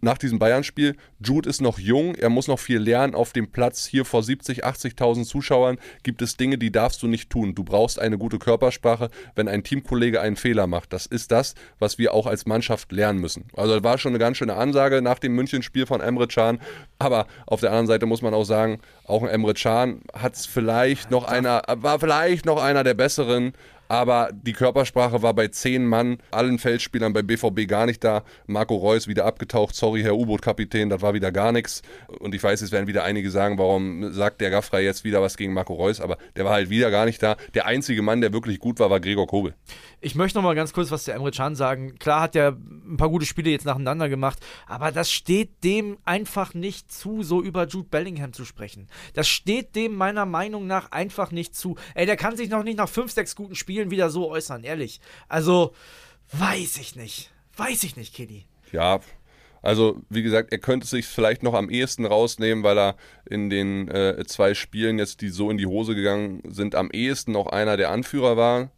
nach 0.00 0.18
diesem 0.18 0.38
Bayern-Spiel, 0.38 0.96
Jude 1.24 1.48
ist 1.48 1.60
noch 1.60 1.78
jung, 1.78 2.14
er 2.14 2.28
muss 2.28 2.48
noch 2.48 2.58
viel 2.58 2.78
lernen 2.78 3.14
auf 3.14 3.32
dem 3.32 3.50
Platz. 3.50 3.86
Hier 3.86 4.04
vor 4.04 4.22
70, 4.22 4.64
80.000 4.64 5.24
Zuschauern 5.24 5.78
gibt 6.02 6.22
es 6.22 6.36
Dinge, 6.36 6.58
die 6.58 6.70
darfst 6.70 7.02
du 7.02 7.06
nicht 7.06 7.30
tun. 7.30 7.54
Du 7.54 7.64
brauchst 7.64 7.98
eine 7.98 8.18
gute 8.18 8.38
Körpersprache, 8.38 9.10
wenn 9.34 9.48
ein 9.48 9.64
Teamkollege 9.64 10.20
einen 10.20 10.36
Fehler 10.36 10.66
macht. 10.66 10.92
Das 10.92 11.06
ist 11.06 11.32
das, 11.32 11.54
was 11.78 11.98
wir 11.98 12.12
auch 12.12 12.26
als 12.26 12.46
Mannschaft 12.46 12.92
lernen 12.92 13.20
müssen. 13.20 13.44
Also 13.56 13.74
das 13.74 13.84
war 13.84 13.98
schon 13.98 14.10
eine 14.10 14.18
ganz 14.18 14.36
schöne 14.36 14.54
Ansage 14.54 15.02
nach 15.02 15.18
dem 15.18 15.34
München-Spiel 15.34 15.86
von 15.86 16.00
Emre 16.00 16.28
Can. 16.28 16.60
Aber 16.98 17.26
auf 17.46 17.60
der 17.60 17.70
anderen 17.70 17.86
Seite 17.86 18.06
muss 18.06 18.22
man 18.22 18.34
auch 18.34 18.44
sagen, 18.44 18.80
auch 19.04 19.24
Emre 19.24 19.54
Can 19.54 20.00
hat 20.12 20.34
es 20.34 20.46
vielleicht 20.46 21.10
noch 21.10 21.24
einer, 21.24 21.62
war 21.66 21.98
vielleicht 22.00 22.44
noch 22.46 22.62
einer 22.62 22.84
der 22.84 22.94
besseren. 22.94 23.52
Aber 23.88 24.30
die 24.32 24.52
Körpersprache 24.52 25.22
war 25.22 25.34
bei 25.34 25.48
zehn 25.48 25.86
Mann, 25.86 26.18
allen 26.30 26.58
Feldspielern 26.58 27.12
beim 27.12 27.26
BVB 27.26 27.66
gar 27.66 27.86
nicht 27.86 28.02
da. 28.02 28.24
Marco 28.46 28.76
Reus 28.76 29.08
wieder 29.08 29.24
abgetaucht. 29.24 29.74
Sorry, 29.74 30.02
Herr 30.02 30.16
U-Boot-Kapitän, 30.16 30.90
das 30.90 31.02
war 31.02 31.14
wieder 31.14 31.32
gar 31.32 31.52
nichts. 31.52 31.82
Und 32.20 32.34
ich 32.34 32.42
weiß, 32.42 32.62
es 32.62 32.72
werden 32.72 32.86
wieder 32.86 33.04
einige 33.04 33.30
sagen, 33.30 33.58
warum 33.58 34.12
sagt 34.12 34.40
der 34.40 34.50
Gaffrey 34.50 34.84
jetzt 34.84 35.04
wieder 35.04 35.22
was 35.22 35.36
gegen 35.36 35.52
Marco 35.52 35.74
Reus? 35.74 36.00
Aber 36.00 36.18
der 36.36 36.44
war 36.44 36.52
halt 36.52 36.70
wieder 36.70 36.90
gar 36.90 37.04
nicht 37.04 37.22
da. 37.22 37.36
Der 37.54 37.66
einzige 37.66 38.02
Mann, 38.02 38.20
der 38.20 38.32
wirklich 38.32 38.58
gut 38.58 38.80
war, 38.80 38.90
war 38.90 39.00
Gregor 39.00 39.26
Kobel. 39.26 39.54
Ich 40.00 40.14
möchte 40.14 40.38
noch 40.38 40.44
mal 40.44 40.54
ganz 40.54 40.72
kurz 40.72 40.90
was 40.90 41.04
zu 41.04 41.12
Emre 41.12 41.30
Can 41.30 41.54
sagen. 41.54 41.98
Klar 41.98 42.20
hat 42.20 42.36
er 42.36 42.48
ein 42.50 42.96
paar 42.96 43.08
gute 43.08 43.26
Spiele 43.26 43.50
jetzt 43.50 43.66
nacheinander 43.66 44.08
gemacht, 44.08 44.38
aber 44.66 44.92
das 44.92 45.10
steht 45.10 45.64
dem 45.64 45.98
einfach 46.04 46.54
nicht 46.54 46.92
zu, 46.92 47.22
so 47.22 47.42
über 47.42 47.66
Jude 47.66 47.88
Bellingham 47.90 48.32
zu 48.32 48.44
sprechen. 48.44 48.88
Das 49.14 49.28
steht 49.28 49.74
dem 49.74 49.94
meiner 49.96 50.26
Meinung 50.26 50.66
nach 50.66 50.92
einfach 50.92 51.30
nicht 51.30 51.54
zu. 51.54 51.76
Ey, 51.94 52.06
der 52.06 52.16
kann 52.16 52.36
sich 52.36 52.48
noch 52.48 52.62
nicht 52.62 52.78
nach 52.78 52.88
fünf, 52.88 53.12
sechs 53.12 53.34
guten 53.34 53.54
Spielen 53.54 53.75
wieder 53.90 54.10
so 54.10 54.30
äußern, 54.30 54.64
ehrlich. 54.64 55.00
Also, 55.28 55.74
weiß 56.32 56.78
ich 56.78 56.96
nicht. 56.96 57.30
Weiß 57.56 57.82
ich 57.84 57.96
nicht, 57.96 58.14
Kitty. 58.14 58.44
Ja, 58.72 59.00
also 59.62 60.00
wie 60.10 60.22
gesagt, 60.22 60.52
er 60.52 60.58
könnte 60.58 60.86
sich 60.86 61.06
vielleicht 61.06 61.42
noch 61.42 61.54
am 61.54 61.70
ehesten 61.70 62.06
rausnehmen, 62.06 62.62
weil 62.62 62.78
er 62.78 62.96
in 63.28 63.50
den 63.50 63.88
äh, 63.88 64.22
zwei 64.26 64.54
Spielen 64.54 64.98
jetzt, 64.98 65.22
die 65.22 65.28
so 65.28 65.50
in 65.50 65.58
die 65.58 65.66
Hose 65.66 65.94
gegangen 65.94 66.40
sind, 66.46 66.76
am 66.76 66.90
ehesten 66.92 67.32
noch 67.32 67.48
einer 67.48 67.76
der 67.76 67.90
Anführer 67.90 68.36
war. 68.36 68.70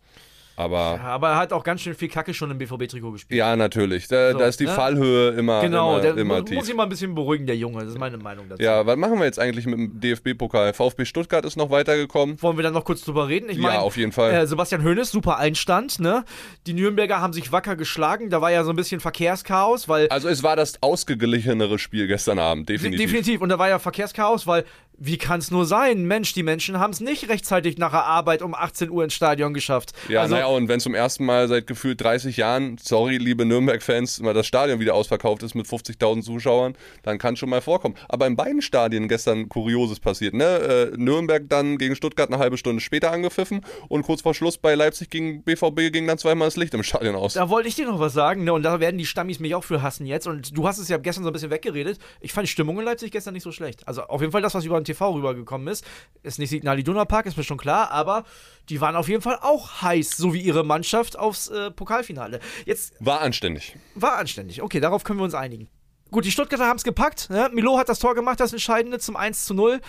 Aber 0.59 0.99
Ja, 1.01 1.09
aber 1.11 1.29
er 1.31 1.37
hat 1.37 1.53
auch 1.53 1.63
ganz 1.63 1.83
schön 1.83 1.95
viel 1.95 2.09
Kacke 2.09 2.35
schon 2.35 2.51
im 2.51 2.59
BVB-Trikot 2.59 3.13
gespielt. 3.13 3.39
ja, 3.39 3.55
natürlich. 3.55 4.09
Da, 4.09 4.33
So, 4.33 4.39
da 4.39 4.47
ist 4.47 4.59
die 4.59 4.65
ne? 4.67 4.73
Fallhöhe 4.73 5.31
immer, 5.31 5.61
genau, 5.61 5.93
immer, 5.93 6.01
der 6.01 6.17
immer 6.17 6.39
mu- 6.39 6.43
tief. 6.43 6.57
muss 6.57 6.69
ihn 6.69 6.75
mal 6.77 6.83
ein 6.83 6.89
bisschen 6.89 7.15
beruhigen, 7.15 7.47
der 7.47 7.57
Junge. 7.57 7.81
Das 7.81 7.91
ist 7.91 7.99
meine 7.99 8.19
Meinung 8.19 8.49
dazu. 8.49 8.61
Ja, 8.63 8.85
was 8.85 8.97
machen 8.97 9.19
wir 9.19 9.25
jetzt 9.25 9.39
eigentlich 9.39 9.67
mit 9.67 9.79
dem 9.79 10.01
DFB-Pokal? 10.01 10.73
VfB 10.75 11.05
Stuttgart 11.05 11.45
ist 11.45 11.57
noch 11.57 11.71
weitergekommen. 11.71 12.43
Wollen 12.43 12.57
wir 12.59 12.65
dann 12.65 12.75
noch 12.75 12.85
kurz 12.85 13.03
drüber 13.03 13.29
reden? 13.29 13.49
Ich 13.51 13.57
Ja, 13.59 13.63
meine, 13.63 13.79
auf 13.81 13.97
jeden 13.97 14.11
Fall. 14.11 14.33
Äh, 14.35 14.47
Sebastian 14.49 14.83
Hoeneß, 14.83 15.13
super 15.13 15.39
Einstand, 15.39 16.01
ne? 16.01 16.25
Die 16.67 16.75
Nürnberger 16.75 17.21
haben 17.21 17.33
sich 17.33 17.53
wacker 17.53 17.77
geschlagen. 17.77 18.29
Da 18.29 18.41
war 18.41 18.51
ja 18.51 18.65
so 18.65 18.71
ein 18.71 18.77
bisschen 18.77 18.99
Verkehrschaos, 19.01 19.89
weil. 19.89 20.09
Also 20.09 20.29
es 20.29 20.43
war 20.43 20.57
das 20.57 20.83
ausgeglichenere 20.83 21.79
Spiel 21.79 22.07
gestern 22.09 22.39
Abend, 22.41 22.69
definitiv. 22.69 23.01
Definitiv. 23.13 23.41
Und 23.41 23.49
da 23.51 23.59
war 23.59 23.69
ja 23.69 23.79
Verkehrschaos, 23.79 24.47
weil 24.47 24.65
wie 24.99 25.17
kann 25.17 25.39
es 25.39 25.51
nur 25.51 25.65
sein? 25.65 26.05
Mensch, 26.05 26.33
die 26.35 26.43
Menschen 26.43 26.79
haben 26.79 26.93
es 26.93 27.01
nicht 27.01 27.29
rechtzeitig 27.29 27.79
nach 27.79 27.93
der 27.93 28.05
Arbeit 28.05 28.43
um 28.43 28.55
18 28.55 28.91
Uhr 28.91 29.05
ins 29.05 29.15
Stadion 29.15 29.55
geschafft. 29.55 29.93
Ja, 30.09 30.23
also, 30.23 30.35
naja, 30.35 30.47
und 30.47 30.69
wenn 30.69 30.81
zum 30.81 30.95
ersten 30.95 31.25
Mal 31.25 31.47
seit 31.47 31.67
gefühlt 31.67 32.01
30 32.01 32.37
Jahren, 32.37 32.77
sorry, 32.83 33.17
liebe 33.19 33.45
Nürnberg-Fans, 33.45 34.21
mal 34.21 34.35
das 34.35 34.47
Stadion 34.47 34.81
wieder 34.81 34.95
ausverkauft 34.95 35.43
ist 35.45 35.55
mit 35.55 35.67
50.000 35.67 36.23
Zuschauern, 36.23 36.75
dann 37.05 37.19
kann 37.19 37.37
schon 37.37 37.49
mal 37.49 37.61
vorkommen. 37.61 37.95
Aber 38.09 38.27
in 38.27 38.35
beiden 38.35 38.61
Stadien 38.61 39.09
gestern 39.09 39.49
Kurioses 39.49 40.01
passiert, 40.01 40.35
ne? 40.35 40.45
Äh, 40.93 40.97
Nürnberg 40.97 41.49
dann 41.49 41.79
gegen 41.79 41.95
Stuttgart 41.95 42.29
eine 42.31 42.39
halbe 42.39 42.59
Stunde 42.59 42.81
später 42.81 43.13
angepfiffen 43.13 43.61
und 43.89 44.03
kurz 44.03 44.23
vor 44.23 44.35
Schluss 44.35 44.59
bei 44.59 44.75
Leipzig 44.75 45.11
gegen 45.11 45.43
BVB 45.45 45.93
ging 45.93 46.07
dann 46.09 46.19
zweimal 46.19 46.49
das 46.49 46.57
Licht 46.57 46.75
im 46.75 46.83
Stadion 46.83 47.15
aus. 47.15 47.35
Da 47.35 47.49
wollte 47.49 47.69
ich 47.69 47.77
dir 47.77 47.87
noch 47.87 48.01
was 48.01 48.15
sagen, 48.15 48.43
ne? 48.43 48.53
Und 48.53 48.65
da 48.65 48.81
werden 48.81 48.99
die 48.99 49.07
Stammis 49.07 49.39
mich 49.39 49.55
auch 49.55 49.65
für 49.65 49.83
hassen 49.83 50.07
jetzt. 50.07 50.27
Und 50.27 50.57
du 50.57 50.67
hast 50.67 50.79
es 50.79 50.89
ja 50.89 50.97
gestern 50.97 51.23
so 51.23 51.31
ein 51.31 51.33
bisschen 51.33 51.51
weggeredet. 51.51 51.99
Ich 52.21 52.33
fand 52.33 52.49
die 52.49 52.51
Stimmung 52.51 52.79
in 52.81 52.85
Leipzig 52.85 53.13
gestern 53.13 53.35
nicht 53.35 53.45
so 53.45 53.53
schlecht. 53.53 53.87
Also 53.87 54.03
auf 54.03 54.21
jeden 54.21 54.33
Fall 54.33 54.43
das, 54.43 54.55
was 54.55 54.65
über 54.65 54.81
den 54.81 54.88
TV 54.89 55.13
rübergekommen 55.15 55.69
ist. 55.69 55.85
Ist 56.23 56.39
nicht 56.39 56.51
Signal 56.51 56.79
Iduna 56.79 57.05
Park, 57.05 57.27
ist 57.27 57.37
mir 57.37 57.45
schon 57.45 57.59
klar, 57.59 57.91
aber 57.91 58.25
die 58.69 58.81
waren 58.81 58.97
auf 58.97 59.09
jeden 59.09 59.23
Fall 59.23 59.39
auch 59.41 59.83
heiß, 59.83 60.17
so 60.17 60.35
wie 60.35 60.41
ihre 60.43 60.65
Mannschaft 60.65 61.19
aufs 61.19 61.49
äh, 61.49 61.71
Pokalfinale. 61.71 62.41
Jetzt 62.67 62.95
War 62.99 63.21
anständig. 63.21 63.77
war 63.95 64.17
anständig. 64.17 64.63
Okay, 64.63 64.81
darauf 64.81 65.05
können 65.05 65.21
wir 65.21 65.25
uns 65.25 65.35
einigen. 65.35 65.69
Gut, 66.11 66.25
die 66.25 66.33
Stuttgarter 66.33 66.67
haben 66.67 66.77
es 66.79 66.85
gepackt. 66.85 67.29
Ne? 67.31 67.51
Milo 67.53 67.79
hat 67.79 67.89
das 67.89 67.99
Tor 67.99 68.15
gemacht, 68.15 68.41
das 68.41 68.53
Entscheidende 68.53 68.99
zum 68.99 69.15
1 69.17 69.45
zu 69.45 69.55
0. 69.55 69.81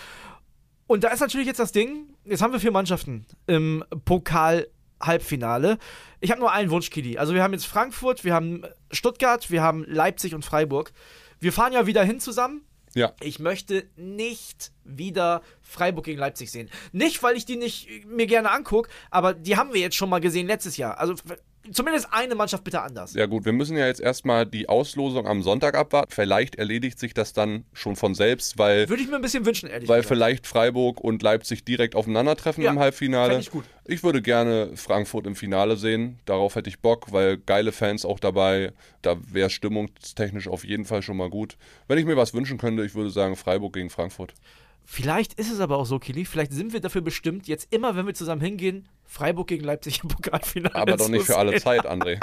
Und 0.86 1.04
da 1.04 1.10
ist 1.10 1.20
natürlich 1.20 1.48
jetzt 1.48 1.60
das 1.60 1.72
Ding, 1.72 2.14
jetzt 2.26 2.42
haben 2.42 2.52
wir 2.52 2.60
vier 2.60 2.72
Mannschaften 2.72 3.26
im 3.48 3.84
Pokal-Halbfinale. 4.06 5.78
Ich 6.20 6.32
habe 6.32 6.42
nur 6.42 6.52
einen 6.52 6.72
Wunsch, 6.72 6.90
Kili. 6.90 7.18
Also 7.18 7.34
wir 7.34 7.44
haben 7.44 7.54
jetzt 7.54 7.66
Frankfurt, 7.66 8.24
wir 8.24 8.34
haben 8.34 8.64
Stuttgart, 8.92 9.50
wir 9.50 9.62
haben 9.62 9.86
Leipzig 9.88 10.36
und 10.36 10.44
Freiburg. 10.44 10.92
Wir 11.40 11.54
fahren 11.54 11.74
ja 11.74 11.86
wieder 11.86 12.04
hin 12.04 12.20
zusammen. 12.20 12.66
Ja. 12.94 13.14
Ich 13.22 13.40
möchte 13.40 13.86
nicht 13.96 14.72
wieder 14.84 15.42
Freiburg 15.62 16.06
gegen 16.06 16.20
Leipzig 16.20 16.52
sehen. 16.52 16.70
Nicht, 16.92 17.22
weil 17.22 17.36
ich 17.36 17.46
die 17.46 17.56
nicht 17.56 17.90
äh, 17.90 18.06
mir 18.06 18.28
gerne 18.28 18.52
angucke, 18.52 18.90
aber 19.12 19.34
die 19.34 19.58
haben 19.58 19.74
wir 19.74 19.82
jetzt 19.82 19.96
schon 19.96 20.10
mal 20.10 20.20
gesehen 20.20 20.48
letztes 20.48 20.78
Jahr. 20.78 21.00
Also 21.00 21.16
zumindest 21.72 22.08
eine 22.12 22.36
Mannschaft 22.36 22.64
bitte 22.64 22.82
anders. 22.82 23.14
Ja 23.14 23.26
gut, 23.26 23.46
wir 23.46 23.54
müssen 23.54 23.78
ja 23.78 23.88
jetzt 23.88 24.02
erstmal 24.02 24.46
die 24.46 24.70
Auslosung 24.70 25.28
am 25.28 25.42
Sonntag 25.44 25.76
abwarten. 25.76 26.12
Vielleicht 26.12 26.56
erledigt 26.56 27.00
sich 27.00 27.14
das 27.14 27.34
dann 27.34 27.66
schon 27.74 27.96
von 27.96 28.16
selbst, 28.16 28.58
weil, 28.58 28.90
Würde 28.90 29.02
ich 29.04 29.10
mir 29.10 29.16
ein 29.16 29.22
bisschen 29.22 29.46
wünschen, 29.46 29.70
ehrlich 29.70 29.88
weil 29.90 30.02
gesagt. 30.02 30.16
vielleicht 30.16 30.48
Freiburg 30.48 31.02
und 31.02 31.22
Leipzig 31.22 31.64
direkt 31.66 31.96
aufeinandertreffen 31.96 32.64
Ja, 32.64 32.72
im 32.72 32.80
Halbfinale. 32.80 33.40
ich 33.40 33.52
gut. 33.52 33.66
Ich 33.86 34.04
würde 34.04 34.22
gerne 34.22 34.72
Frankfurt 34.76 35.26
im 35.26 35.36
Finale 35.36 35.76
sehen. 35.76 36.20
Darauf 36.26 36.56
hätte 36.56 36.70
ich 36.70 36.80
Bock, 36.80 37.12
weil 37.12 37.38
geile 37.38 37.72
Fans 37.72 38.06
auch 38.06 38.20
dabei. 38.20 38.72
Da 39.02 39.18
wäre 39.32 39.50
stimmungstechnisch 39.50 40.48
auf 40.48 40.64
jeden 40.64 40.86
Fall 40.86 41.02
schon 41.02 41.18
mal 41.18 41.30
gut. 41.30 41.58
Wenn 41.88 41.98
ich 41.98 42.06
mir 42.06 42.16
was 42.18 42.34
wünschen 42.34 42.58
könnte, 42.60 42.86
ich 42.86 42.94
würde 42.94 43.10
sagen 43.10 43.36
Freiburg 43.36 43.74
gegen 43.74 43.90
Frankfurt. 43.90 44.34
Vielleicht 44.92 45.36
ist 45.36 45.52
es 45.52 45.60
aber 45.60 45.78
auch 45.78 45.86
so, 45.86 46.00
Kili. 46.00 46.26
Vielleicht 46.26 46.52
sind 46.52 46.74
wir 46.74 46.80
dafür 46.80 47.02
bestimmt, 47.02 47.48
jetzt 47.48 47.72
immer, 47.72 47.96
wenn 47.96 48.08
wir 48.08 48.16
zusammen 48.16 48.42
hingehen, 48.42 48.90
Freiburg 49.06 49.48
gegen 49.48 49.64
Leipzig 49.64 50.02
im 50.02 50.10
Pokalfinale. 50.10 50.74
Aber 50.74 50.98
doch 50.98 51.10
nicht 51.10 51.28
für 51.28 51.38
alle. 51.38 51.62
Zeit, 51.62 51.88
André. 51.88 52.20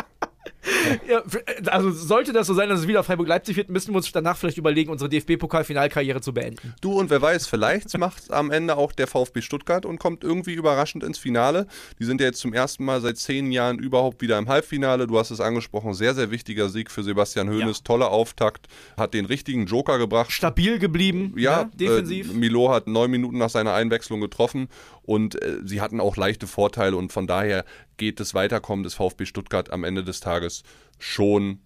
Ja, 1.08 1.18
f- 1.20 1.42
also 1.66 1.90
sollte 1.90 2.32
das 2.32 2.46
so 2.46 2.54
sein, 2.54 2.68
dass 2.68 2.80
es 2.80 2.86
wieder 2.88 3.02
Freiburg-Leipzig 3.02 3.56
wird, 3.56 3.70
müssen 3.70 3.92
wir 3.92 3.96
uns 3.98 4.10
danach 4.12 4.36
vielleicht 4.36 4.58
überlegen, 4.58 4.90
unsere 4.90 5.08
DFB-Pokalfinalkarriere 5.10 6.20
zu 6.20 6.32
beenden. 6.32 6.74
Du 6.80 6.92
und 6.92 7.10
wer 7.10 7.20
weiß, 7.22 7.46
vielleicht 7.46 7.96
macht 7.98 8.30
am 8.30 8.50
Ende 8.50 8.76
auch 8.76 8.92
der 8.92 9.06
VfB 9.06 9.40
Stuttgart 9.42 9.86
und 9.86 9.98
kommt 9.98 10.22
irgendwie 10.24 10.52
überraschend 10.54 11.02
ins 11.04 11.18
Finale. 11.18 11.66
Die 11.98 12.04
sind 12.04 12.20
ja 12.20 12.26
jetzt 12.28 12.40
zum 12.40 12.52
ersten 12.52 12.84
Mal 12.84 13.00
seit 13.00 13.16
zehn 13.18 13.50
Jahren 13.52 13.78
überhaupt 13.78 14.20
wieder 14.22 14.38
im 14.38 14.48
Halbfinale. 14.48 15.06
Du 15.06 15.18
hast 15.18 15.30
es 15.30 15.40
angesprochen, 15.40 15.94
sehr, 15.94 16.14
sehr 16.14 16.30
wichtiger 16.30 16.68
Sieg 16.68 16.90
für 16.90 17.02
Sebastian 17.02 17.48
Hoeneß. 17.48 17.82
Toller 17.82 18.10
Auftakt, 18.10 18.66
hat 18.96 19.14
den 19.14 19.26
richtigen 19.26 19.66
Joker 19.66 19.98
gebracht. 19.98 20.30
Stabil 20.32 20.78
geblieben, 20.78 21.34
Ja, 21.36 21.64
ne? 21.64 21.70
defensiv. 21.74 22.30
Äh, 22.30 22.34
Milo 22.34 22.70
hat 22.72 22.86
neun 22.86 23.10
Minuten 23.10 23.38
nach 23.38 23.50
seiner 23.50 23.74
Einwechslung 23.74 24.20
getroffen 24.20 24.68
und 25.02 25.40
äh, 25.42 25.58
sie 25.64 25.80
hatten 25.80 26.00
auch 26.00 26.16
leichte 26.16 26.46
Vorteile 26.46 26.96
und 26.96 27.12
von 27.12 27.26
daher 27.26 27.64
geht 27.96 28.20
das 28.20 28.34
Weiterkommen 28.34 28.82
des 28.82 28.94
VfB 28.94 29.26
Stuttgart 29.26 29.70
am 29.70 29.84
Ende 29.84 30.04
des 30.04 30.20
Tages 30.20 30.62
schon 30.98 31.60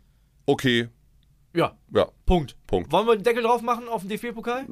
okay. 0.47 0.89
ja, 1.55 1.77
Ja, 1.93 2.09
Punkt. 2.27 2.57
Punkt. 2.67 2.93
Wollen 2.93 3.07
wir 3.07 3.17
den 3.17 3.25
Deckel 3.25 3.43
drauf 3.43 3.63
machen 3.63 3.89
auf 3.89 4.03
den 4.03 4.11
DFB-Pokal? 4.11 4.67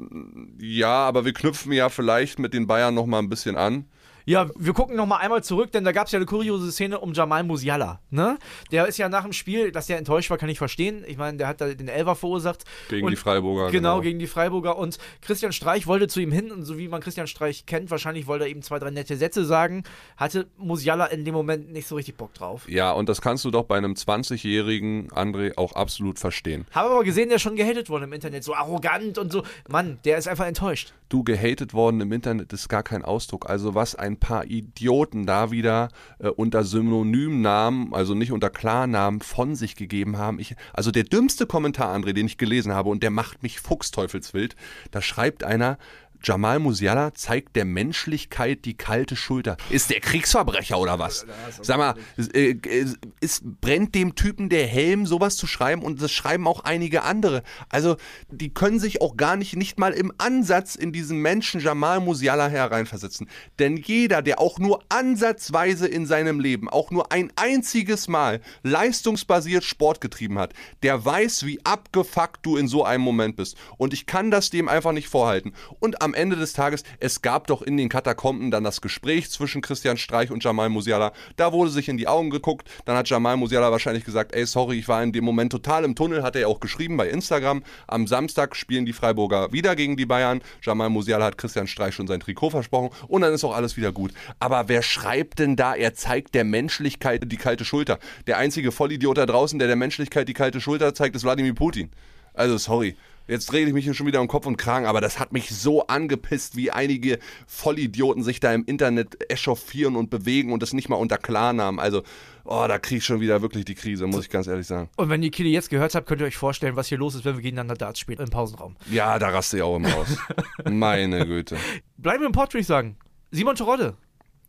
Ja, 0.59 1.07
aber 1.07 1.25
wir 1.25 1.33
knüpfen 1.33 1.71
ja 1.71 1.89
vielleicht 1.89 2.39
mit 2.39 2.53
den 2.53 2.67
Bayern 2.67 2.93
noch 2.93 3.05
mal 3.05 3.19
ein 3.19 3.29
bisschen 3.29 3.57
an. 3.57 3.85
Ja, 4.29 4.47
wir 4.59 4.73
gucken 4.73 4.95
noch 4.95 5.07
mal 5.07 5.17
einmal 5.17 5.43
zurück, 5.43 5.71
denn 5.71 5.83
da 5.83 5.91
gab 5.91 6.05
es 6.05 6.11
ja 6.11 6.17
eine 6.19 6.27
kuriose 6.27 6.71
Szene 6.71 6.99
um 6.99 7.13
Jamal 7.13 7.41
Musiala. 7.41 7.99
Ne? 8.11 8.37
Der 8.71 8.85
ist 8.85 8.99
ja 8.99 9.09
nach 9.09 9.23
dem 9.23 9.33
Spiel, 9.33 9.71
dass 9.71 9.87
der 9.87 9.97
enttäuscht 9.97 10.29
war, 10.29 10.37
kann 10.37 10.49
ich 10.49 10.59
verstehen. 10.59 11.03
Ich 11.07 11.17
meine, 11.17 11.39
der 11.39 11.47
hat 11.47 11.61
da 11.61 11.73
den 11.73 11.87
Elfer 11.87 12.13
verursacht. 12.13 12.63
Gegen 12.89 13.07
Und- 13.07 13.11
die 13.13 13.15
Freiburger. 13.15 13.71
Genau, 13.71 14.01
gegen 14.01 14.19
die 14.19 14.27
Freiburger. 14.27 14.77
Und 14.77 14.99
Christian 15.21 15.51
Streich 15.51 15.87
wollte 15.87 16.07
zu 16.07 16.19
ihm 16.19 16.31
hin 16.31 16.51
und 16.51 16.63
so 16.63 16.77
wie 16.77 16.87
man 16.87 17.01
Christian 17.01 17.25
Streich 17.25 17.65
kennt, 17.65 17.89
wahrscheinlich 17.89 18.27
wollte 18.27 18.45
er 18.45 18.51
ihm 18.51 18.61
zwei, 18.61 18.77
drei 18.77 18.91
nette 18.91 19.17
Sätze 19.17 19.45
sagen. 19.45 19.81
Hatte 20.15 20.45
Musiala 20.57 21.07
in 21.07 21.25
dem 21.25 21.33
Moment 21.33 21.71
nicht 21.73 21.87
so 21.87 21.95
richtig 21.95 22.15
Bock 22.15 22.35
drauf. 22.35 22.69
Ja, 22.69 22.91
und 22.91 23.09
das 23.09 23.21
kannst 23.21 23.45
du 23.45 23.49
doch 23.49 23.63
bei 23.63 23.77
einem 23.77 23.93
20-jährigen 23.95 25.09
André 25.09 25.57
auch 25.57 25.73
absolut 25.73 26.19
verstehen. 26.19 26.67
Habe 26.69 26.91
aber 26.91 27.03
gesehen, 27.03 27.29
der 27.29 27.37
ist 27.37 27.41
schon 27.41 27.55
gehatet 27.55 27.89
worden 27.89 28.03
im 28.03 28.13
Internet. 28.13 28.43
So 28.43 28.53
arrogant 28.53 29.17
und 29.17 29.31
so. 29.31 29.41
Mann, 29.67 29.97
der 30.05 30.19
ist 30.19 30.27
einfach 30.27 30.45
enttäuscht. 30.45 30.93
Du 31.09 31.23
gehatet 31.23 31.73
worden 31.73 32.01
im 32.01 32.11
Internet 32.11 32.53
ist 32.53 32.69
gar 32.69 32.83
kein 32.83 33.03
Ausdruck. 33.03 33.49
Also 33.49 33.73
was 33.73 33.95
ein 33.95 34.17
paar 34.17 34.45
Idioten 34.45 35.25
da 35.25 35.49
wieder 35.49 35.89
äh, 36.19 36.27
unter 36.27 36.63
Synonymnamen, 36.63 37.93
also 37.93 38.13
nicht 38.13 38.31
unter 38.31 38.51
Klarnamen 38.51 39.19
von 39.21 39.55
sich 39.55 39.75
gegeben 39.75 40.17
haben. 40.17 40.39
Ich, 40.39 40.55
also 40.71 40.91
der 40.91 41.03
dümmste 41.03 41.47
Kommentar, 41.47 41.95
André, 41.95 42.13
den 42.13 42.27
ich 42.27 42.37
gelesen 42.37 42.73
habe, 42.73 42.89
und 42.89 43.01
der 43.01 43.09
macht 43.09 43.41
mich 43.41 43.59
fuchsteufelswild, 43.59 44.55
da 44.91 45.01
schreibt 45.01 45.43
einer, 45.43 45.79
Jamal 46.21 46.59
Musiala 46.59 47.13
zeigt 47.13 47.55
der 47.55 47.65
Menschlichkeit 47.65 48.65
die 48.65 48.75
kalte 48.75 49.15
Schulter. 49.15 49.57
Ist 49.69 49.89
der 49.89 49.99
Kriegsverbrecher 49.99 50.77
oder 50.77 50.99
was? 50.99 51.25
Sag 51.61 51.77
mal, 51.77 51.95
äh, 52.33 52.51
äh, 52.51 52.85
ist, 53.21 53.41
brennt 53.61 53.95
dem 53.95 54.15
Typen 54.15 54.49
der 54.49 54.67
Helm, 54.67 55.05
sowas 55.05 55.37
zu 55.37 55.47
schreiben? 55.47 55.81
Und 55.81 56.01
das 56.01 56.11
schreiben 56.11 56.47
auch 56.47 56.63
einige 56.63 57.03
andere. 57.03 57.43
Also, 57.69 57.95
die 58.29 58.53
können 58.53 58.79
sich 58.79 59.01
auch 59.01 59.17
gar 59.17 59.35
nicht, 59.35 59.55
nicht 59.55 59.79
mal 59.79 59.93
im 59.93 60.11
Ansatz 60.17 60.75
in 60.75 60.91
diesen 60.91 61.19
Menschen 61.19 61.61
Jamal 61.61 61.99
Musiala 61.99 62.47
hereinversetzen. 62.47 63.29
Denn 63.57 63.77
jeder, 63.77 64.21
der 64.21 64.39
auch 64.39 64.59
nur 64.59 64.83
ansatzweise 64.89 65.87
in 65.87 66.05
seinem 66.05 66.39
Leben, 66.39 66.69
auch 66.69 66.91
nur 66.91 67.11
ein 67.11 67.31
einziges 67.35 68.07
Mal 68.07 68.41
leistungsbasiert 68.63 69.63
Sport 69.63 70.01
getrieben 70.01 70.37
hat, 70.37 70.53
der 70.83 71.03
weiß, 71.03 71.45
wie 71.45 71.63
abgefuckt 71.65 72.45
du 72.45 72.57
in 72.57 72.67
so 72.67 72.83
einem 72.83 73.03
Moment 73.03 73.35
bist. 73.35 73.57
Und 73.77 73.93
ich 73.93 74.05
kann 74.05 74.31
das 74.31 74.49
dem 74.49 74.67
einfach 74.67 74.91
nicht 74.91 75.07
vorhalten. 75.07 75.53
Und 75.79 76.01
am 76.01 76.08
Ende 76.13 76.35
des 76.35 76.53
Tages, 76.53 76.83
es 76.99 77.21
gab 77.21 77.47
doch 77.47 77.61
in 77.61 77.77
den 77.77 77.89
Katakomben 77.89 78.51
dann 78.51 78.63
das 78.63 78.81
Gespräch 78.81 79.29
zwischen 79.29 79.61
Christian 79.61 79.97
Streich 79.97 80.31
und 80.31 80.43
Jamal 80.43 80.69
Musiala. 80.69 81.13
Da 81.35 81.51
wurde 81.53 81.71
sich 81.71 81.89
in 81.89 81.97
die 81.97 82.07
Augen 82.07 82.29
geguckt. 82.29 82.69
Dann 82.85 82.95
hat 82.95 83.09
Jamal 83.09 83.37
Musiala 83.37 83.71
wahrscheinlich 83.71 84.05
gesagt, 84.05 84.33
ey, 84.33 84.45
sorry, 84.45 84.79
ich 84.79 84.87
war 84.87 85.01
in 85.03 85.11
dem 85.11 85.23
Moment 85.23 85.51
total 85.51 85.83
im 85.83 85.95
Tunnel, 85.95 86.23
hat 86.23 86.35
er 86.35 86.47
auch 86.47 86.59
geschrieben 86.59 86.97
bei 86.97 87.09
Instagram. 87.09 87.63
Am 87.87 88.07
Samstag 88.07 88.55
spielen 88.55 88.85
die 88.85 88.93
Freiburger 88.93 89.51
wieder 89.51 89.75
gegen 89.75 89.97
die 89.97 90.05
Bayern. 90.05 90.41
Jamal 90.61 90.89
Musiala 90.89 91.25
hat 91.25 91.37
Christian 91.37 91.67
Streich 91.67 91.95
schon 91.95 92.07
sein 92.07 92.19
Trikot 92.19 92.51
versprochen 92.51 92.89
und 93.07 93.21
dann 93.21 93.33
ist 93.33 93.43
auch 93.43 93.55
alles 93.55 93.77
wieder 93.77 93.91
gut. 93.91 94.11
Aber 94.39 94.67
wer 94.67 94.81
schreibt 94.81 95.39
denn 95.39 95.55
da, 95.55 95.75
er 95.75 95.93
zeigt 95.93 96.35
der 96.35 96.43
Menschlichkeit 96.43 97.31
die 97.31 97.37
kalte 97.37 97.65
Schulter? 97.65 97.99
Der 98.27 98.37
einzige 98.37 98.71
Vollidiot 98.71 99.17
da 99.17 99.25
draußen, 99.25 99.59
der 99.59 99.67
der 99.67 99.77
Menschlichkeit 99.77 100.27
die 100.27 100.33
kalte 100.33 100.61
Schulter 100.61 100.93
zeigt, 100.93 101.15
ist 101.15 101.23
Wladimir 101.23 101.53
Putin. 101.53 101.89
Also 102.33 102.57
sorry. 102.57 102.95
Jetzt 103.29 103.51
drehe 103.51 103.67
ich 103.67 103.73
mich 103.73 103.85
hier 103.85 103.93
schon 103.93 104.07
wieder 104.07 104.21
um 104.21 104.27
Kopf 104.27 104.47
und 104.47 104.57
Kragen, 104.57 104.87
aber 104.87 105.01
das 105.01 105.19
hat 105.19 105.31
mich 105.31 105.51
so 105.51 105.85
angepisst, 105.85 106.55
wie 106.55 106.71
einige 106.71 107.19
Vollidioten 107.45 108.23
sich 108.23 108.39
da 108.39 108.51
im 108.51 108.65
Internet 108.65 109.31
echauffieren 109.31 109.95
und 109.95 110.09
bewegen 110.09 110.51
und 110.51 110.63
das 110.63 110.73
nicht 110.73 110.89
mal 110.89 110.95
unter 110.95 111.19
Klarnamen. 111.19 111.79
Also, 111.79 112.01
oh, 112.43 112.65
da 112.67 112.79
kriege 112.79 112.97
ich 112.97 113.05
schon 113.05 113.19
wieder 113.19 113.43
wirklich 113.43 113.65
die 113.65 113.75
Krise, 113.75 114.07
muss 114.07 114.23
ich 114.25 114.31
ganz 114.31 114.47
ehrlich 114.47 114.65
sagen. 114.65 114.89
Und 114.97 115.09
wenn 115.09 115.21
ihr 115.21 115.29
Kili 115.29 115.51
jetzt 115.51 115.69
gehört 115.69 115.93
habt, 115.93 116.07
könnt 116.07 116.21
ihr 116.21 116.27
euch 116.27 116.37
vorstellen, 116.37 116.75
was 116.75 116.87
hier 116.87 116.97
los 116.97 117.13
ist, 117.13 117.23
wenn 117.23 117.35
wir 117.35 117.43
gegeneinander 117.43 117.75
Darts 117.75 117.99
spielen 117.99 118.17
im 118.17 118.31
Pausenraum. 118.31 118.75
Ja, 118.89 119.19
da 119.19 119.29
raste 119.29 119.57
ich 119.57 119.63
auch 119.63 119.75
immer 119.75 119.95
aus. 119.95 120.17
Meine 120.67 121.27
Güte. 121.27 121.57
Bleiben 121.97 122.21
wir 122.21 122.27
im 122.27 122.33
Port, 122.33 122.51
würde 122.55 122.61
ich 122.61 122.67
sagen. 122.67 122.97
Simon 123.29 123.55
Terodde. 123.55 123.95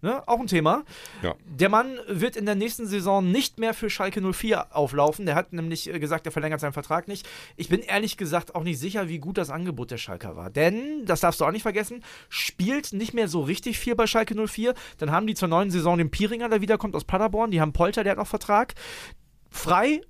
Ne? 0.02 0.26
Auch 0.26 0.40
ein 0.40 0.47
Thema. 0.47 0.85
Ja. 1.23 1.35
Der 1.45 1.69
Mann 1.69 1.99
wird 2.09 2.37
in 2.37 2.47
der 2.47 2.54
nächsten 2.54 2.87
Saison 2.87 3.30
nicht 3.30 3.59
mehr 3.59 3.75
für 3.75 3.90
Schalke 3.90 4.21
04 4.21 4.75
auflaufen. 4.75 5.26
Der 5.26 5.35
hat 5.35 5.52
nämlich 5.52 5.92
äh, 5.92 5.99
gesagt, 5.99 6.26
er 6.26 6.33
verlängert 6.33 6.61
seinen 6.61 6.73
Vertrag 6.73 7.07
nicht. 7.07 7.28
Ich 7.57 7.69
bin 7.69 7.80
ehrlich 7.80 8.16
gesagt 8.16 8.54
auch 8.54 8.62
nicht 8.62 8.78
sicher, 8.78 9.09
wie 9.09 9.19
gut 9.19 9.37
das 9.37 9.50
Angebot 9.50 9.90
der 9.90 9.99
Schalker 9.99 10.37
war. 10.37 10.49
Denn, 10.49 11.04
das 11.04 11.21
darfst 11.21 11.40
du 11.40 11.45
auch 11.45 11.52
nicht 11.52 11.62
vergessen, 11.62 12.02
spielt 12.28 12.92
nicht 12.95 13.12
mehr 13.12 13.28
so 13.28 13.42
richtig 13.42 13.78
viel 13.78 13.95
bei 13.95 14.07
Schalke 14.07 14.35
04. 14.35 14.75
Dann 14.99 15.11
haben 15.11 15.26
die 15.26 15.35
zur 15.35 15.49
neuen 15.49 15.71
Saison 15.71 15.99
den 15.99 16.11
Piringer, 16.11 16.49
der 16.49 16.62
wiederkommt 16.62 16.97
aus 16.97 17.04
Paderborn. 17.04 17.50
Die 17.50 17.61
haben 17.61 17.73
Polter, 17.73 18.02
der 18.02 18.12
hat 18.12 18.19
noch 18.19 18.26
Vertrag. 18.26 18.75
Frei 19.50 20.00